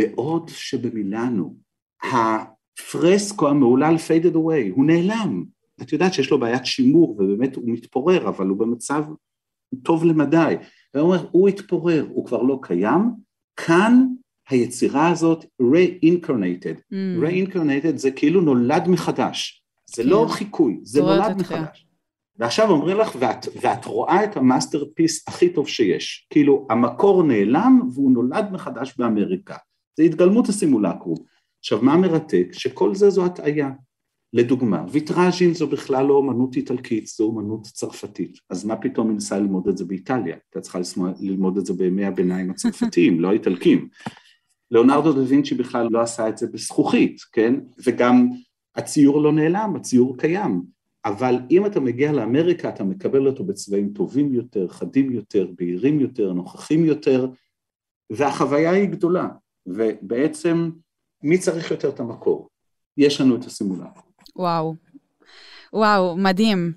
בעוד 0.00 0.48
שבמילאנו 0.48 1.56
הפרסקו 2.02 3.48
המהולל 3.48 3.96
faded 3.96 4.34
away 4.34 4.72
הוא 4.72 4.84
נעלם. 4.84 5.44
את 5.82 5.92
יודעת 5.92 6.14
שיש 6.14 6.30
לו 6.30 6.40
בעיית 6.40 6.66
שימור 6.66 7.10
ובאמת 7.10 7.56
הוא 7.56 7.64
מתפורר 7.66 8.28
אבל 8.28 8.46
הוא 8.46 8.58
במצב 8.58 9.04
טוב 9.82 10.04
למדי 10.04 10.54
והוא 10.94 11.06
אומר, 11.06 11.26
הוא 11.30 11.48
התפורר, 11.48 12.06
הוא 12.10 12.26
כבר 12.26 12.42
לא 12.42 12.58
קיים, 12.62 13.10
כאן 13.56 14.06
היצירה 14.48 15.10
הזאת 15.10 15.44
re-incarnated, 15.62 16.78
ממ. 16.92 17.22
re-incarnated 17.22 17.96
זה 17.96 18.10
כאילו 18.10 18.40
נולד 18.40 18.88
מחדש, 18.88 19.64
זה 19.86 20.04
לא 20.04 20.26
כן. 20.28 20.34
חיקוי, 20.34 20.80
זה 20.82 21.00
נולד 21.00 21.36
מחדש. 21.38 21.86
ועכשיו 22.38 22.70
אומרים 22.70 22.96
לך, 22.96 23.16
ואת, 23.18 23.46
ואת 23.60 23.84
רואה 23.84 24.24
את 24.24 24.36
ה 24.36 24.44
masterpiece 24.44 25.28
הכי 25.28 25.52
טוב 25.52 25.68
שיש, 25.68 26.26
כאילו 26.30 26.66
המקור 26.70 27.22
נעלם 27.22 27.80
והוא 27.94 28.12
נולד 28.12 28.52
מחדש 28.52 28.94
באמריקה, 28.98 29.56
זה 29.96 30.02
התגלמות 30.02 30.48
הסימולקרום. 30.48 31.16
עכשיו 31.58 31.82
מה 31.82 31.96
מרתק? 31.96 32.46
שכל 32.52 32.94
זה 32.94 33.10
זו 33.10 33.26
הטעיה, 33.26 33.70
לדוגמה, 34.32 34.84
ויטראז'ין 34.92 35.54
זו 35.54 35.66
בכלל 35.66 36.06
לא 36.06 36.14
אומנות 36.14 36.56
איטלקית, 36.56 37.06
זו 37.06 37.24
אומנות 37.24 37.62
צרפתית, 37.62 38.38
אז 38.50 38.64
מה 38.64 38.76
פתאום 38.76 39.08
מנסה 39.08 39.38
ללמוד 39.38 39.68
את 39.68 39.78
זה 39.78 39.84
באיטליה? 39.84 40.34
הייתה 40.34 40.60
צריכה 40.60 40.78
ללמוד 41.20 41.58
את 41.58 41.66
זה 41.66 41.72
בימי 41.72 42.04
הביניים 42.04 42.50
הצרפתיים, 42.50 43.20
לא 43.20 43.28
האיטלקים. 43.28 43.88
ליאונרדו 44.70 45.12
דה 45.12 45.20
וינצ'י 45.20 45.54
בכלל 45.54 45.88
לא 45.90 46.00
עשה 46.00 46.28
את 46.28 46.38
זה 46.38 46.46
בזכוכית, 46.46 47.20
כן? 47.32 47.54
וגם 47.86 48.28
הציור 48.76 49.22
לא 49.22 49.32
נעלם, 49.32 49.76
הציור 49.76 50.18
קיים. 50.18 50.62
אבל 51.04 51.38
אם 51.50 51.66
אתה 51.66 51.80
מגיע 51.80 52.12
לאמריקה 52.12 52.68
אתה 52.68 52.84
מקבל 52.84 53.26
אותו 53.26 53.44
בצבעים 53.44 53.92
טובים 53.92 54.34
יותר, 54.34 54.68
חדים 54.68 55.12
יותר, 55.12 55.50
בהירים 55.56 56.00
יותר, 56.00 56.32
נוכחים 56.32 56.84
יותר, 56.84 57.28
והחוויה 58.10 58.70
היא 58.70 58.88
גדולה. 58.88 59.28
ובעצם 59.66 60.70
מי 61.22 61.38
צריך 61.38 61.70
יותר 61.70 61.88
את 61.88 62.00
המקור? 62.00 62.48
יש 62.96 63.20
לנו 63.20 63.36
את 63.36 63.44
הסימולטור. 63.44 64.07
וואו. 64.36 64.74
וואו, 65.72 66.16
מדהים. 66.16 66.72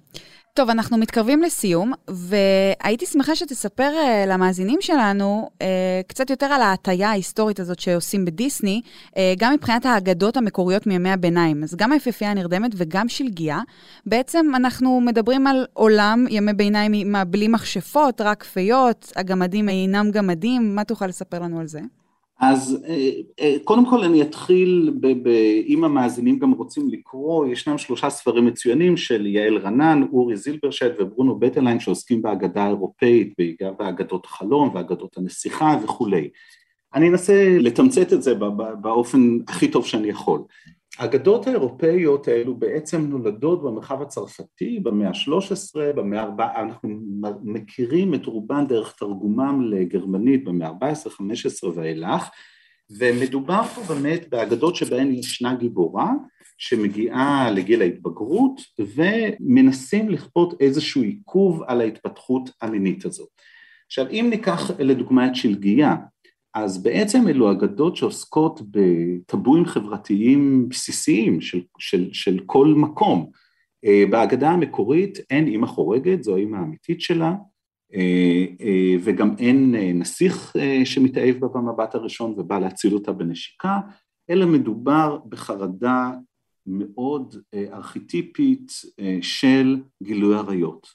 טוב, 0.53 0.69
אנחנו 0.69 0.97
מתקרבים 0.97 1.41
לסיום, 1.41 1.93
והייתי 2.07 3.05
שמחה 3.05 3.35
שתספר 3.35 3.91
uh, 3.93 4.29
למאזינים 4.29 4.81
שלנו 4.81 5.49
uh, 5.53 5.63
קצת 6.07 6.29
יותר 6.29 6.45
על 6.45 6.61
ההטייה 6.61 7.09
ההיסטורית 7.09 7.59
הזאת 7.59 7.79
שעושים 7.79 8.25
בדיסני, 8.25 8.81
uh, 9.09 9.15
גם 9.37 9.53
מבחינת 9.53 9.85
האגדות 9.85 10.37
המקוריות 10.37 10.87
מימי 10.87 11.09
הביניים. 11.09 11.63
אז 11.63 11.75
גם 11.75 11.91
היפהפייה 11.91 12.31
הנרדמת 12.31 12.71
וגם 12.75 13.09
שלגיה. 13.09 13.59
בעצם 14.05 14.45
אנחנו 14.55 15.01
מדברים 15.01 15.47
על 15.47 15.65
עולם 15.73 16.25
ימי 16.29 16.53
ביניים 16.53 17.15
בלי 17.27 17.47
מכשפות, 17.47 18.21
רק 18.21 18.43
פיות, 18.43 19.11
הגמדים 19.15 19.69
אינם 19.69 20.11
גמדים. 20.11 20.75
מה 20.75 20.83
תוכל 20.83 21.07
לספר 21.07 21.39
לנו 21.39 21.59
על 21.59 21.67
זה? 21.67 21.79
אז 22.41 22.85
אה, 22.87 23.09
אה, 23.39 23.55
קודם 23.63 23.89
כל 23.89 24.03
אני 24.03 24.21
אתחיל, 24.21 24.93
אם 25.67 25.83
המאזינים 25.83 26.39
גם 26.39 26.51
רוצים 26.51 26.89
לקרוא, 26.89 27.47
ישנם 27.47 27.77
שלושה 27.77 28.09
ספרים 28.09 28.45
מצוינים 28.45 28.97
של 28.97 29.25
יעל 29.25 29.57
רנן, 29.57 30.03
אורי 30.13 30.37
זילברשט 30.37 30.91
וברונו 30.99 31.39
בטליין 31.39 31.79
שעוסקים 31.79 32.21
בהגדה 32.21 32.63
האירופאית, 32.63 33.33
בעיקר 33.37 33.71
באגדות 33.79 34.25
החלום 34.25 34.71
ואגדות 34.73 35.17
הנסיכה 35.17 35.77
וכולי. 35.83 36.29
אני 36.93 37.09
אנסה 37.09 37.57
לתמצת 37.59 38.13
את 38.13 38.23
זה 38.23 38.33
באופן 38.81 39.37
הכי 39.47 39.67
טוב 39.67 39.85
שאני 39.85 40.09
יכול. 40.09 40.41
האגדות 40.99 41.47
האירופאיות 41.47 42.27
האלו 42.27 42.55
בעצם 42.55 43.01
נולדות 43.01 43.63
במרחב 43.63 44.01
הצרפתי 44.01 44.79
במאה 44.79 45.09
ה-13, 45.09 45.93
במאה 45.95 46.21
ה-14, 46.21 46.59
אנחנו 46.61 46.89
מכירים 47.43 48.13
את 48.13 48.25
רובן 48.25 48.67
דרך 48.67 48.95
תרגומם 48.99 49.61
לגרמנית 49.71 50.43
במאה 50.43 50.67
ה-14, 50.67 51.09
15 51.09 51.71
ואילך, 51.75 52.29
ומדובר 52.99 53.63
פה 53.63 53.93
באמת 53.93 54.29
באגדות 54.29 54.75
שבהן 54.75 55.11
ישנה 55.11 55.55
גיבורה 55.55 56.11
שמגיעה 56.57 57.51
לגיל 57.51 57.81
ההתבגרות 57.81 58.61
ומנסים 58.79 60.09
לכפות 60.09 60.61
איזשהו 60.61 61.01
עיכוב 61.01 61.63
על 61.67 61.81
ההתפתחות 61.81 62.49
המינית 62.61 63.05
הזאת. 63.05 63.29
עכשיו 63.85 64.05
אם 64.11 64.27
ניקח 64.29 64.71
לדוגמה 64.79 65.27
את 65.27 65.35
שלגיה, 65.35 65.95
אז 66.53 66.83
בעצם 66.83 67.27
אלו 67.27 67.51
אגדות 67.51 67.95
שעוסקות 67.95 68.61
בטבואים 68.71 69.65
חברתיים 69.65 70.69
בסיסיים 70.69 71.41
של, 71.41 71.61
של, 71.79 72.09
של 72.13 72.39
כל 72.45 72.67
מקום. 72.67 73.31
אה, 73.85 74.03
בהגדה 74.09 74.49
המקורית 74.49 75.19
אין 75.29 75.47
אימא 75.47 75.67
חורגת, 75.67 76.23
זו 76.23 76.35
האימא 76.35 76.57
האמיתית 76.57 77.01
שלה, 77.01 77.33
אה, 77.93 78.45
אה, 78.61 78.95
וגם 79.03 79.35
אין 79.39 79.75
נסיך 79.75 80.53
שמתאהב 80.85 81.35
בה 81.35 81.47
במבט 81.47 81.95
הראשון 81.95 82.33
ובא 82.37 82.59
להציל 82.59 82.93
אותה 82.93 83.11
בנשיקה, 83.11 83.79
אלא 84.29 84.45
מדובר 84.45 85.19
בחרדה 85.29 86.11
מאוד 86.67 87.35
ארכיטיפית 87.73 88.71
של 89.21 89.81
גילוי 90.03 90.35
עריות. 90.35 90.87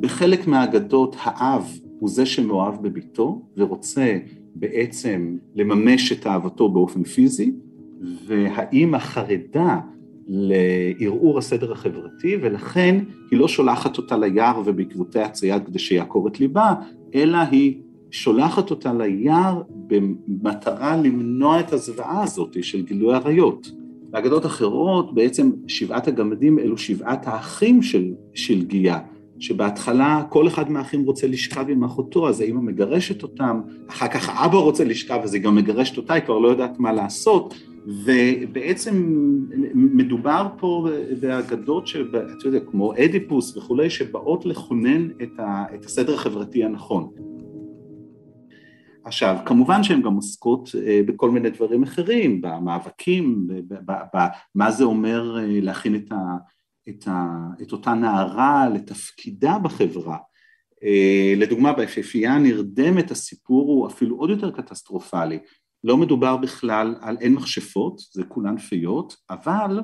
בחלק 0.00 0.46
מהאגדות 0.46 1.16
האב 1.18 1.78
הוא 1.98 2.10
זה 2.10 2.26
שמאוהב 2.26 2.82
בביתו 2.82 3.42
ורוצה 3.56 4.18
בעצם 4.54 5.36
לממש 5.54 6.12
את 6.12 6.26
אהבתו 6.26 6.68
באופן 6.68 7.02
פיזי, 7.02 7.52
והאימא 8.26 8.98
חרדה 8.98 9.78
לערעור 10.26 11.38
הסדר 11.38 11.72
החברתי, 11.72 12.36
ולכן 12.40 13.04
היא 13.30 13.38
לא 13.38 13.48
שולחת 13.48 13.98
אותה 13.98 14.16
ליער 14.16 14.62
ובעקבותיה 14.64 15.28
צייד 15.28 15.66
כדי 15.66 15.78
שיעקור 15.78 16.28
את 16.28 16.40
ליבה, 16.40 16.74
אלא 17.14 17.38
היא 17.38 17.80
שולחת 18.10 18.70
אותה 18.70 18.92
ליער 18.92 19.62
במטרה 19.86 20.96
למנוע 20.96 21.60
את 21.60 21.72
הזוועה 21.72 22.22
הזאת 22.22 22.64
של 22.64 22.82
גילוי 22.82 23.14
עריות. 23.14 23.70
באגדות 24.10 24.46
אחרות, 24.46 25.14
בעצם 25.14 25.50
שבעת 25.66 26.08
הגמדים 26.08 26.58
אלו 26.58 26.78
שבעת 26.78 27.26
האחים 27.26 27.82
של 27.82 28.12
שלגיה, 28.34 28.98
שבהתחלה 29.40 30.22
כל 30.28 30.48
אחד 30.48 30.70
מהאחים 30.70 31.04
רוצה 31.04 31.26
לשכב 31.26 31.64
עם 31.68 31.84
אחותו, 31.84 32.28
אז 32.28 32.40
האמא 32.40 32.60
מגרשת 32.60 33.22
אותם, 33.22 33.60
אחר 33.88 34.08
כך 34.08 34.28
האבא 34.28 34.58
רוצה 34.58 34.84
לשכב, 34.84 35.20
אז 35.22 35.34
היא 35.34 35.42
גם 35.42 35.54
מגרשת 35.54 35.96
אותה, 35.96 36.14
היא 36.14 36.22
כבר 36.22 36.38
לא 36.38 36.48
יודעת 36.48 36.78
מה 36.78 36.92
לעשות, 36.92 37.54
ובעצם 37.86 39.06
מדובר 39.74 40.46
פה 40.58 40.88
באגדות, 41.20 41.86
שאתה 41.86 42.18
יודע, 42.44 42.60
כמו 42.60 42.92
אדיפוס 43.04 43.56
וכולי, 43.56 43.90
שבאות 43.90 44.46
לכונן 44.46 45.08
את 45.74 45.84
הסדר 45.84 46.14
החברתי 46.14 46.64
הנכון. 46.64 47.08
עכשיו, 49.04 49.36
כמובן 49.44 49.82
שהן 49.82 50.02
גם 50.02 50.14
עוסקות 50.14 50.70
אה, 50.86 51.00
בכל 51.06 51.30
מיני 51.30 51.50
דברים 51.50 51.82
אחרים, 51.82 52.40
במאבקים, 52.40 53.46
במה 54.54 54.70
זה 54.70 54.84
אומר 54.84 55.38
אה, 55.38 55.60
להכין 55.60 55.94
את, 55.94 56.12
ה, 56.12 56.16
את, 56.88 57.08
ה, 57.08 57.26
את 57.62 57.72
אותה 57.72 57.94
נערה 57.94 58.68
לתפקידה 58.74 59.58
בחברה. 59.58 60.18
אה, 60.84 61.34
לדוגמה, 61.36 61.72
ביפיפייה 61.72 62.34
הנרדמת 62.34 63.10
הסיפור 63.10 63.70
הוא 63.70 63.86
אפילו 63.86 64.16
עוד 64.16 64.30
יותר 64.30 64.50
קטסטרופלי. 64.50 65.38
לא 65.84 65.96
מדובר 65.96 66.36
בכלל 66.36 66.94
על 67.00 67.16
אין 67.20 67.34
מכשפות, 67.34 67.98
זה 67.98 68.24
כולן 68.24 68.58
פיות, 68.58 69.16
אבל 69.30 69.80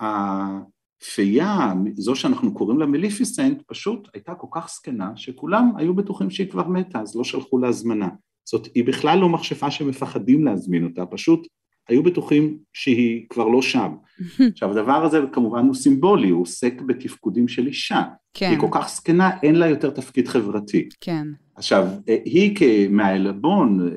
הפייה, 0.00 1.72
זו 1.94 2.14
שאנחנו 2.14 2.54
קוראים 2.54 2.78
לה 2.78 2.86
מליפיסנט, 2.86 3.62
פשוט 3.66 4.08
הייתה 4.14 4.34
כל 4.34 4.46
כך 4.52 4.70
זקנה 4.70 5.12
שכולם 5.16 5.72
היו 5.76 5.94
בטוחים 5.94 6.30
שהיא 6.30 6.50
כבר 6.50 6.68
מתה, 6.68 7.00
אז 7.00 7.16
לא 7.16 7.24
שלחו 7.24 7.58
לה 7.58 7.68
הזמנה. 7.68 8.08
זאת, 8.44 8.68
היא 8.74 8.84
בכלל 8.84 9.18
לא 9.18 9.28
מכשפה 9.28 9.70
שמפחדים 9.70 10.44
להזמין 10.44 10.84
אותה, 10.84 11.06
פשוט 11.06 11.46
היו 11.88 12.02
בטוחים 12.02 12.58
שהיא 12.72 13.26
כבר 13.28 13.48
לא 13.48 13.62
שם. 13.62 13.94
עכשיו 14.52 14.70
הדבר 14.70 15.04
הזה 15.04 15.20
כמובן 15.32 15.66
הוא 15.66 15.74
סימבולי, 15.74 16.28
הוא 16.28 16.42
עוסק 16.42 16.80
בתפקודים 16.80 17.48
של 17.48 17.66
אישה. 17.66 18.02
כן. 18.34 18.50
היא 18.50 18.58
כל 18.58 18.68
כך 18.72 18.88
זקנה, 18.88 19.30
אין 19.42 19.54
לה 19.54 19.68
יותר 19.68 19.90
תפקיד 19.90 20.28
חברתי. 20.28 20.88
כן. 21.00 21.26
עכשיו, 21.54 21.86
היא 22.06 22.88
מהעלבון 22.90 23.90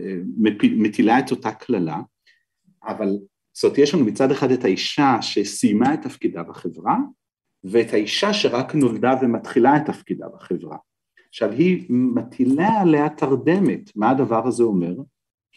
מטילה 0.61 1.19
את 1.19 1.31
אותה 1.31 1.51
קללה, 1.51 1.99
אבל 2.87 3.09
זאת 3.53 3.63
אומרת, 3.63 3.77
יש 3.77 3.93
לנו 3.93 4.05
מצד 4.05 4.31
אחד 4.31 4.51
את 4.51 4.65
האישה 4.65 5.17
שסיימה 5.21 5.93
את 5.93 6.01
תפקידה 6.01 6.43
בחברה, 6.43 6.97
ואת 7.63 7.93
האישה 7.93 8.33
שרק 8.33 8.75
נולדה 8.75 9.13
ומתחילה 9.21 9.77
את 9.77 9.85
תפקידה 9.85 10.25
בחברה. 10.35 10.77
עכשיו, 11.29 11.51
היא 11.51 11.85
מטילה 11.89 12.81
עליה 12.81 13.09
תרדמת. 13.09 13.91
מה 13.95 14.09
הדבר 14.09 14.47
הזה 14.47 14.63
אומר? 14.63 14.95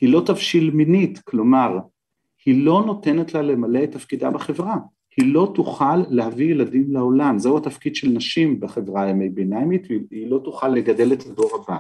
היא 0.01 0.09
לא 0.09 0.23
תבשיל 0.27 0.71
מינית, 0.71 1.19
כלומר, 1.19 1.79
היא 2.47 2.65
לא 2.65 2.83
נותנת 2.87 3.35
לה 3.35 3.43
למלא 3.43 3.85
את 3.85 3.93
תפקידה 3.93 4.31
בחברה. 4.31 4.77
היא 5.17 5.35
לא 5.35 5.53
תוכל 5.55 5.97
להביא 6.11 6.51
ילדים 6.51 6.93
לעולם, 6.93 7.39
זהו 7.39 7.57
התפקיד 7.57 7.97
של 7.97 8.09
נשים 8.09 8.61
בחברה 8.61 9.03
הימי 9.03 9.29
ביניימית, 9.29 9.87
והיא 10.11 10.31
לא 10.31 10.41
תוכל 10.45 10.69
לגדל 10.69 11.13
את 11.13 11.27
הדור 11.27 11.51
הבא. 11.55 11.77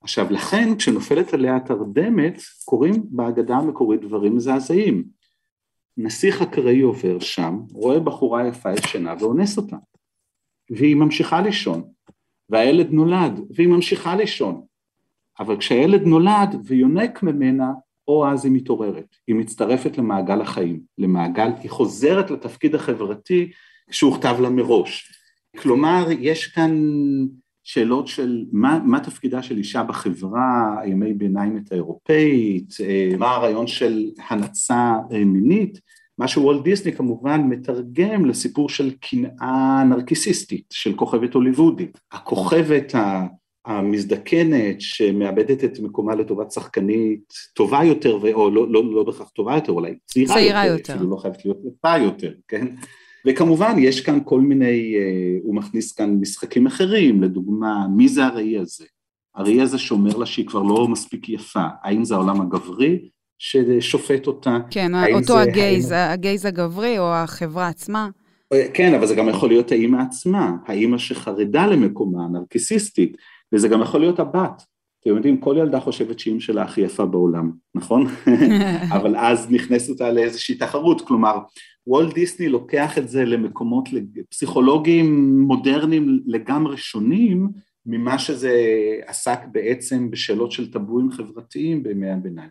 עכשיו 0.00 0.26
לכן 0.30 0.76
כשנופלת 0.76 1.34
עליה 1.34 1.56
התרדמת 1.56 2.40
קורים 2.64 2.92
בהגדה 3.10 3.56
המקורית 3.56 4.00
דברים 4.00 4.36
מזעזעים. 4.36 5.04
נסיך 5.96 6.42
אקראי 6.42 6.80
עובר 6.80 7.18
שם, 7.18 7.58
רואה 7.72 8.00
בחורה 8.00 8.48
יפה 8.48 8.72
ישנה 8.72 9.14
ואונס 9.20 9.56
אותה, 9.56 9.76
והיא 10.70 10.96
ממשיכה 10.96 11.40
לישון, 11.40 11.82
והילד 12.48 12.92
נולד 12.92 13.40
והיא 13.50 13.68
ממשיכה 13.68 14.16
לישון, 14.16 14.62
אבל 15.38 15.56
כשהילד 15.56 16.02
נולד 16.02 16.56
ויונק 16.64 17.22
ממנה 17.22 17.72
או 18.08 18.28
אז 18.28 18.44
היא 18.44 18.52
מתעוררת, 18.52 19.16
היא 19.26 19.36
מצטרפת 19.36 19.98
למעגל 19.98 20.40
החיים, 20.40 20.80
למעגל, 20.98 21.48
היא 21.62 21.70
חוזרת 21.70 22.30
לתפקיד 22.30 22.74
החברתי 22.74 23.50
שהוכתב 23.90 24.36
לה 24.40 24.50
מראש. 24.50 25.12
כלומר, 25.56 26.06
יש 26.20 26.46
כאן 26.46 26.82
שאלות 27.64 28.06
של 28.06 28.44
מה, 28.52 28.78
מה 28.84 29.00
תפקידה 29.00 29.42
של 29.42 29.58
אישה 29.58 29.82
בחברה, 29.82 30.76
ימי 30.86 31.12
ביניימת 31.12 31.72
האירופאית, 31.72 32.74
אה, 32.80 33.10
מה 33.18 33.30
הרעיון 33.30 33.66
של 33.66 34.10
הנצה 34.28 34.94
אה, 35.12 35.24
מינית, 35.24 35.80
מה 36.18 36.28
שוולט 36.28 36.62
דיסני 36.62 36.92
כמובן 36.92 37.40
מתרגם 37.40 38.24
לסיפור 38.24 38.68
של 38.68 38.90
קנאה 39.00 39.84
נרקיסיסטית, 39.84 40.64
של 40.70 40.94
כוכבת 40.96 41.34
הוליוודית. 41.34 41.98
הכוכבת 42.12 42.94
המזדקנת 43.66 44.80
שמאבדת 44.80 45.64
את 45.64 45.80
מקומה 45.80 46.14
לטובת 46.14 46.50
שחקנית 46.52 47.32
טובה 47.54 47.84
יותר, 47.84 48.18
או 48.34 48.50
לא, 48.50 48.72
לא, 48.72 48.94
לא 48.94 49.02
בהכרח 49.02 49.28
טובה 49.28 49.54
יותר, 49.54 49.72
אולי 49.72 49.94
צעירה, 50.06 50.34
צעירה 50.34 50.66
יותר, 50.66 50.78
יותר, 50.78 50.94
אפילו 50.94 51.10
לא 51.10 51.16
חייבת 51.16 51.44
להיות 51.44 51.58
יפה 51.64 51.98
יותר, 51.98 52.32
כן? 52.48 52.66
וכמובן 53.26 53.74
יש 53.78 54.00
כאן 54.00 54.18
כל 54.24 54.40
מיני, 54.40 54.94
אה, 54.96 55.38
הוא 55.42 55.54
מכניס 55.54 55.92
כאן 55.92 56.18
משחקים 56.20 56.66
אחרים, 56.66 57.22
לדוגמה, 57.22 57.86
מי 57.96 58.08
זה 58.08 58.24
הראי 58.24 58.58
הזה? 58.58 58.84
הראי 59.34 59.60
הזה 59.60 59.78
שאומר 59.78 60.16
לה 60.16 60.26
שהיא 60.26 60.46
כבר 60.46 60.62
לא 60.62 60.88
מספיק 60.88 61.28
יפה, 61.28 61.64
האם 61.82 62.04
זה 62.04 62.14
העולם 62.14 62.40
הגברי 62.40 63.08
ששופט 63.38 64.26
אותה? 64.26 64.58
כן, 64.70 64.92
אותו 65.14 65.34
זה, 65.34 65.40
הגייז, 65.40 65.90
האם... 65.90 66.12
הגייז 66.12 66.46
הגברי 66.46 66.98
או 66.98 67.14
החברה 67.14 67.68
עצמה? 67.68 68.08
אה, 68.52 68.66
כן, 68.74 68.94
אבל 68.94 69.06
זה 69.06 69.14
גם 69.14 69.28
יכול 69.28 69.48
להיות 69.48 69.72
האימא 69.72 70.02
עצמה, 70.02 70.52
האימא 70.66 70.98
שחרדה 70.98 71.66
למקומה, 71.66 72.24
הנרקיסיסטית, 72.24 73.16
וזה 73.54 73.68
גם 73.68 73.82
יכול 73.82 74.00
להיות 74.00 74.20
הבת. 74.20 74.62
אתם 75.00 75.16
יודעים, 75.16 75.40
כל 75.40 75.56
ילדה 75.58 75.80
חושבת 75.80 76.18
שאימא 76.18 76.40
שלה 76.40 76.62
הכי 76.62 76.80
יפה 76.80 77.06
בעולם, 77.06 77.50
נכון? 77.74 78.06
אבל 78.96 79.16
אז 79.16 79.50
נכנסת 79.50 79.90
אותה 79.90 80.12
לאיזושהי 80.12 80.54
תחרות, 80.54 81.00
כלומר, 81.00 81.38
וולט 81.86 82.14
דיסני 82.14 82.48
לוקח 82.48 82.98
את 82.98 83.08
זה 83.08 83.24
למקומות 83.24 83.88
פסיכולוגיים 84.30 85.38
מודרניים 85.40 86.20
לגמרי 86.26 86.76
שונים 86.76 87.48
ממה 87.86 88.18
שזה 88.18 88.52
עסק 89.06 89.38
בעצם 89.52 90.10
בשאלות 90.10 90.52
של 90.52 90.72
טבואים 90.72 91.10
חברתיים 91.10 91.82
בימי 91.82 92.10
הביניים. 92.10 92.50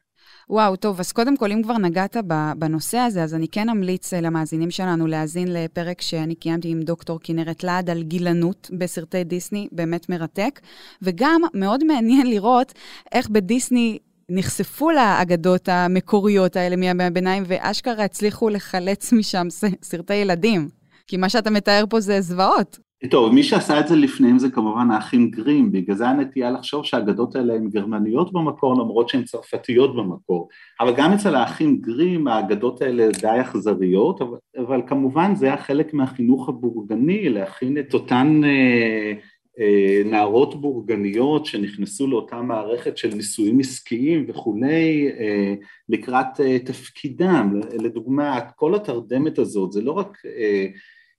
וואו, 0.50 0.76
טוב, 0.76 1.00
אז 1.00 1.12
קודם 1.12 1.38
כל, 1.38 1.52
אם 1.52 1.64
כבר 1.64 1.78
נגעת 1.78 2.18
בנושא 2.58 2.98
הזה, 2.98 3.24
אז 3.24 3.34
אני 3.34 3.48
כן 3.48 3.70
אמליץ 3.70 4.14
אה, 4.14 4.22
למאזינים 4.22 4.72
שלנו 4.72 5.08
להאזין 5.08 5.54
לפרק 5.54 6.02
שאני 6.02 6.36
קיימתי 6.36 6.70
עם 6.70 6.82
דוקטור 6.82 7.20
כנרת 7.24 7.64
לעד 7.64 7.90
על 7.90 8.04
גילנות 8.04 8.70
בסרטי 8.78 9.24
דיסני, 9.24 9.68
באמת 9.72 10.10
מרתק, 10.10 10.60
וגם 11.02 11.42
מאוד 11.54 11.84
מעניין 11.84 12.28
לראות 12.28 12.74
איך 13.12 13.30
בדיסני 13.30 13.98
נחשפו 14.30 14.92
לאגדות 14.92 15.70
המקוריות 15.70 16.56
האלה 16.56 16.76
מימי 16.76 17.04
הביניים, 17.04 17.44
ואשכרה 17.48 18.04
הצליחו 18.04 18.50
לחלץ 18.50 19.14
משם 19.14 19.48
סרטי 19.82 20.14
ילדים. 20.14 20.70
כי 21.08 21.18
מה 21.18 21.30
שאתה 21.30 21.50
מתאר 21.50 21.84
פה 21.90 22.00
זה 22.00 22.22
זוועות. 22.22 22.80
טוב, 23.10 23.34
מי 23.34 23.44
שעשה 23.44 23.80
את 23.80 23.88
זה 23.88 23.96
לפניהם 23.96 24.40
זה 24.40 24.50
כמובן 24.50 24.92
האחים 24.92 25.32
גרים, 25.32 25.72
בגלל 25.72 25.96
זה 25.96 26.08
הנטייה 26.08 26.52
לחשוב 26.52 26.86
שהאגדות 26.86 27.36
האלה 27.36 27.54
הן 27.54 27.70
גרמניות 27.70 28.34
במקור, 28.34 28.74
למרות 28.74 29.10
שהן 29.10 29.24
צרפתיות 29.24 29.96
במקור. 29.96 30.50
אבל 30.80 30.94
גם 30.96 31.14
אצל 31.14 31.36
האחים 31.36 31.82
גרים 31.82 32.28
האגדות 32.28 32.82
האלה 32.82 33.08
די 33.22 33.42
אכזריות, 33.42 34.22
אבל, 34.22 34.38
אבל 34.58 34.82
כמובן 34.88 35.36
זה 35.36 35.46
היה 35.46 35.58
חלק 35.58 35.94
מהחינוך 35.94 36.50
הבורגני, 36.50 37.30
להכין 37.30 37.78
את 37.78 37.94
אותן 37.94 38.42
אה, 38.44 39.14
אה, 39.60 40.02
נערות 40.06 40.62
בורגניות 40.62 41.46
שנכנסו 41.46 42.08
לאותה 42.08 42.42
מערכת 42.42 42.98
של 42.98 43.16
נישואים 43.16 43.60
עסקיים 43.60 44.26
וכולי, 44.28 45.10
אה, 45.20 45.54
לקראת 45.90 46.40
אה, 46.40 46.60
תפקידם. 46.60 47.60
לדוגמה, 47.84 48.40
כל 48.56 48.76
התרדמת 48.76 49.40
הזאת, 49.40 49.72
זה 49.72 49.82
לא 49.82 49.92
רק... 49.92 50.18
אה, 50.26 50.68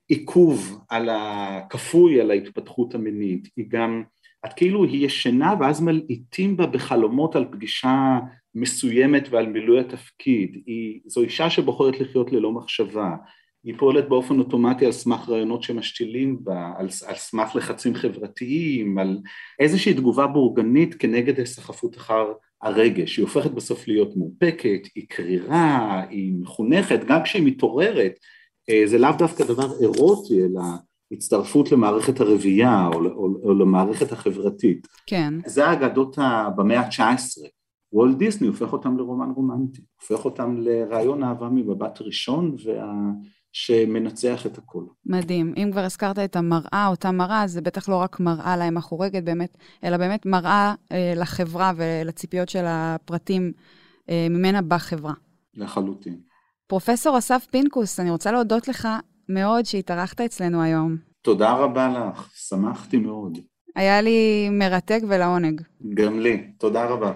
עיכוב 0.09 0.81
על 0.89 1.09
הכפוי 1.13 2.21
על 2.21 2.31
ההתפתחות 2.31 2.95
המינית, 2.95 3.49
היא 3.57 3.65
גם 3.69 4.03
את 4.47 4.53
כאילו 4.53 4.85
היא 4.85 5.07
ישנה 5.07 5.55
ואז 5.61 5.81
מלעיטים 5.81 6.57
בה 6.57 6.67
בחלומות 6.67 7.37
על 7.37 7.45
פגישה 7.51 8.19
מסוימת 8.55 9.29
ועל 9.31 9.47
מילוי 9.47 9.81
התפקיד. 9.81 10.63
היא, 10.67 11.01
זו 11.07 11.23
אישה 11.23 11.51
שבוחרת 11.51 12.01
לחיות 12.01 12.33
ללא 12.33 12.53
מחשבה. 12.53 13.17
היא 13.65 13.75
פועלת 13.79 14.09
באופן 14.09 14.39
אוטומטי 14.39 14.87
על 14.87 14.93
סמך 14.93 15.29
רעיונות 15.29 15.63
שמשתילים 15.63 16.39
בה, 16.45 16.73
על, 16.79 16.89
על 17.07 17.15
סמך 17.15 17.57
לחצים 17.57 17.95
חברתיים, 17.95 18.99
על 18.99 19.19
איזושהי 19.59 19.95
תגובה 19.95 20.27
בורגנית 20.27 20.95
כנגד 20.95 21.41
הסחפות 21.41 21.97
אחר 21.97 22.33
הרגש. 22.63 23.17
היא 23.17 23.25
הופכת 23.25 23.51
בסוף 23.51 23.89
להיות 23.89 24.17
מאופקת, 24.17 24.81
היא 24.95 25.07
קרירה, 25.09 26.03
היא 26.11 26.35
מחונכת, 26.41 27.01
גם 27.05 27.23
כשהיא 27.23 27.47
מתעוררת, 27.47 28.19
זה 28.87 28.99
לאו 28.99 29.11
דווקא 29.19 29.45
דבר 29.45 29.81
אירוטי, 29.81 30.45
אלא 30.45 30.63
הצטרפות 31.13 31.73
למערכת 31.73 32.21
הרבייה 32.21 32.87
או, 32.87 33.05
או, 33.05 33.29
או 33.43 33.55
למערכת 33.55 34.13
החברתית. 34.13 34.87
כן. 35.07 35.35
זה 35.47 35.67
האגדות 35.67 36.19
במאה 36.57 36.81
ה-19. 36.81 37.47
וולט 37.93 38.17
דיסני 38.17 38.47
הופך 38.47 38.73
אותם 38.73 38.97
לרומן 38.97 39.31
רומנטי, 39.37 39.83
הופך 40.01 40.25
אותם 40.25 40.57
לרעיון 40.61 41.23
אהבה 41.23 41.49
מבט 41.49 42.01
ראשון 42.01 42.57
וה... 42.65 42.93
שמנצח 43.57 44.47
את 44.47 44.59
הכל. 44.59 44.85
מדהים. 45.07 45.55
אם 45.57 45.69
כבר 45.73 45.81
הזכרת 45.81 46.19
את 46.19 46.37
המראה, 46.37 46.87
אותה 46.91 47.11
מראה, 47.11 47.47
זה 47.47 47.61
בטח 47.61 47.89
לא 47.89 47.97
רק 47.97 48.21
מראה 48.21 48.57
לאם 48.57 48.77
החורגת 48.77 49.23
באמת, 49.23 49.59
אלא 49.85 49.97
באמת 49.97 50.27
מראה 50.27 50.75
אה, 50.93 51.13
לחברה 51.17 51.73
ולציפיות 51.77 52.49
של 52.49 52.65
הפרטים 52.67 53.53
אה, 54.11 54.27
ממנה 54.31 54.63
בחברה. 54.63 55.13
לחלוטין. 55.55 56.21
פרופסור 56.69 57.19
אסף 57.19 57.47
פינקוס, 57.51 58.01
אני 58.01 58.11
רוצה 58.11 58.33
להודות 58.33 58.69
לך 58.69 58.89
מאוד 59.29 59.67
שהתארחת 59.67 60.21
אצלנו 60.21 60.63
היום. 60.63 60.97
תודה 61.23 61.53
רבה 61.53 61.89
לך, 61.89 62.29
שמחתי 62.35 62.97
מאוד. 62.97 63.39
היה 63.77 64.01
לי 64.01 64.49
מרתק 64.51 65.01
ולעונג. 65.09 65.63
גם 65.95 66.21
לי, 66.21 66.51
תודה 66.59 66.85
רבה. 66.85 67.13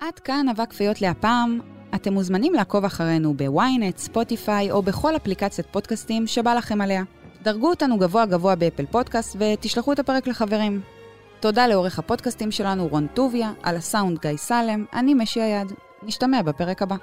עד 0.00 0.18
כאן 0.18 0.48
אבק 0.48 0.70
פיות 0.70 1.02
להפעם. 1.02 1.60
אתם 1.94 2.12
מוזמנים 2.12 2.54
לעקוב 2.54 2.84
אחרינו 2.84 3.34
בוויינט, 3.34 3.98
ספוטיפיי 3.98 4.70
או 4.70 4.82
בכל 4.82 5.16
אפליקציית 5.16 5.66
פודקאסטים 5.66 6.26
שבא 6.26 6.54
לכם 6.54 6.80
עליה. 6.80 7.02
דרגו 7.42 7.70
אותנו 7.70 7.98
גבוה 7.98 8.26
גבוה 8.26 8.54
באפל 8.54 8.86
פודקאסט 8.86 9.36
ותשלחו 9.38 9.92
את 9.92 9.98
הפרק 9.98 10.26
לחברים. 10.26 10.80
תודה 11.40 11.66
לעורך 11.66 11.98
הפודקאסטים 11.98 12.50
שלנו 12.50 12.88
רון 12.88 13.06
טוביה, 13.14 13.52
על 13.62 13.76
הסאונד 13.76 14.18
גיא 14.18 14.36
סלם, 14.36 14.84
אני 14.92 15.14
משי 15.14 15.40
היד. 15.40 15.72
נשתמע 16.02 16.42
בפרק 16.42 16.82
הבא. 16.82 16.96